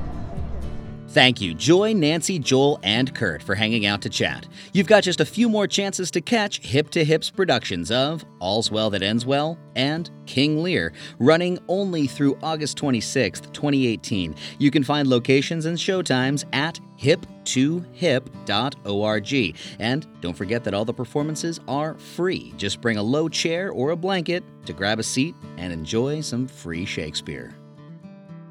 Thank 1.10 1.40
you, 1.40 1.54
Joy, 1.54 1.94
Nancy, 1.94 2.40
Joel, 2.40 2.80
and 2.84 3.14
Kurt 3.14 3.44
for 3.44 3.56
hanging 3.56 3.86
out 3.86 4.02
to 4.02 4.10
chat. 4.10 4.48
You've 4.74 4.88
got 4.88 5.04
just 5.04 5.22
a 5.22 5.26
few 5.26 5.48
more 5.48 5.68
chances 5.68 6.12
to 6.12 6.20
catch 6.20 6.60
Hip 6.60 6.90
to 6.90 7.06
Hips 7.06 7.30
productions 7.30 7.92
of 7.92 8.26
All's 8.40 8.72
Well 8.72 8.90
That 8.90 9.04
Ends 9.04 9.26
Well 9.26 9.58
and 9.76 10.10
King 10.26 10.64
Lear, 10.64 10.94
running 11.20 11.60
only 11.68 12.08
through 12.08 12.38
August 12.42 12.78
26th, 12.80 13.54
2018. 13.54 14.36
You 14.58 14.72
can 14.72 14.84
find 14.84 15.08
locations 15.08 15.66
and 15.66 15.78
showtimes 15.78 16.44
at 16.54 16.80
hip2hip.org. 17.00 19.58
And 19.80 20.22
don't 20.22 20.38
forget 20.38 20.64
that 20.64 20.74
all 20.74 20.86
the 20.86 20.94
performances 20.94 21.60
are 21.68 21.98
free. 21.98 22.54
Just 22.58 22.82
bring 22.82 22.98
a 22.98 23.04
low 23.04 23.30
chair 23.30 23.72
or 23.72 23.92
a 23.92 23.96
blanket 23.96 24.44
to 24.66 24.74
grab 24.74 25.00
a 25.00 25.04
seat 25.04 25.36
and 25.58 25.72
enjoy 25.72 26.22
some 26.22 26.48
free 26.48 26.86
Shakespeare. 26.86 27.56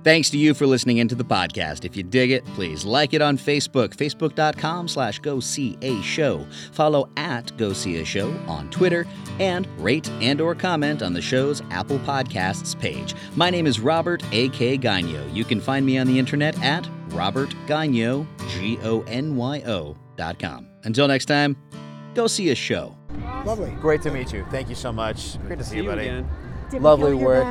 Thanks 0.05 0.29
to 0.31 0.39
you 0.39 0.53
for 0.53 0.67
listening 0.67 0.99
into 0.99 1.15
the 1.15 1.25
podcast. 1.25 1.87
If 1.87 1.97
you 1.97 2.03
dig 2.03 2.31
it, 2.31 2.45
please 2.45 2.85
like 2.85 3.15
it 3.15 3.23
on 3.23 3.39
Facebook, 3.39 3.97
facebook.com 3.97 4.87
slash 4.87 5.19
go 5.21 5.41
see 5.41 5.79
a 5.81 6.03
show. 6.03 6.47
Follow 6.73 7.09
at 7.17 7.57
go 7.57 7.73
see 7.73 8.03
a 8.03 8.05
show 8.05 8.31
on 8.47 8.69
Twitter 8.69 9.07
and 9.41 9.67
rate 9.83 10.11
and 10.21 10.43
or 10.43 10.55
comment 10.55 11.03
on 11.03 11.15
the 11.15 11.23
show's 11.23 11.63
Apple 11.71 11.99
Podcasts 12.01 12.79
page. 12.79 13.15
My 13.35 13.49
name 13.49 13.67
is 13.67 13.81
Robert 13.81 14.23
A.K. 14.31 14.77
Gonyo. 14.77 15.35
You 15.35 15.43
can 15.43 15.59
find 15.59 15.87
me 15.87 15.97
on 15.97 16.07
the 16.07 16.19
internet 16.19 16.63
at 16.63 16.87
Robert 17.09 17.49
Gonyo, 17.67 18.27
G-O-N-Y-O 18.51 19.97
dot 20.17 20.39
com. 20.39 20.69
Until 20.85 21.09
next 21.09 21.25
time, 21.25 21.57
go 22.15 22.27
see 22.27 22.51
a 22.51 22.55
show. 22.55 22.95
Lovely. 23.47 23.71
Great 23.81 24.03
to 24.03 24.11
meet 24.11 24.35
you. 24.35 24.45
Thank 24.51 24.69
you 24.69 24.75
so 24.75 24.93
much. 24.93 25.41
Great 25.47 25.59
to 25.61 25.65
see, 25.65 25.71
See 25.71 25.77
you, 25.79 25.83
you 25.85 25.89
buddy. 25.89 26.03
again. 26.03 26.29
Did 26.75 26.83
Lovely 26.83 27.15
work. 27.15 27.47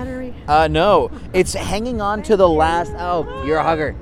Uh, 0.49 0.67
no, 0.67 1.09
it's 1.31 1.53
hanging 1.53 2.01
on 2.01 2.23
to 2.23 2.35
the 2.35 2.49
last. 2.49 2.91
Oh, 2.97 3.45
you're 3.45 3.55
a 3.55 3.63
hugger. 3.63 3.95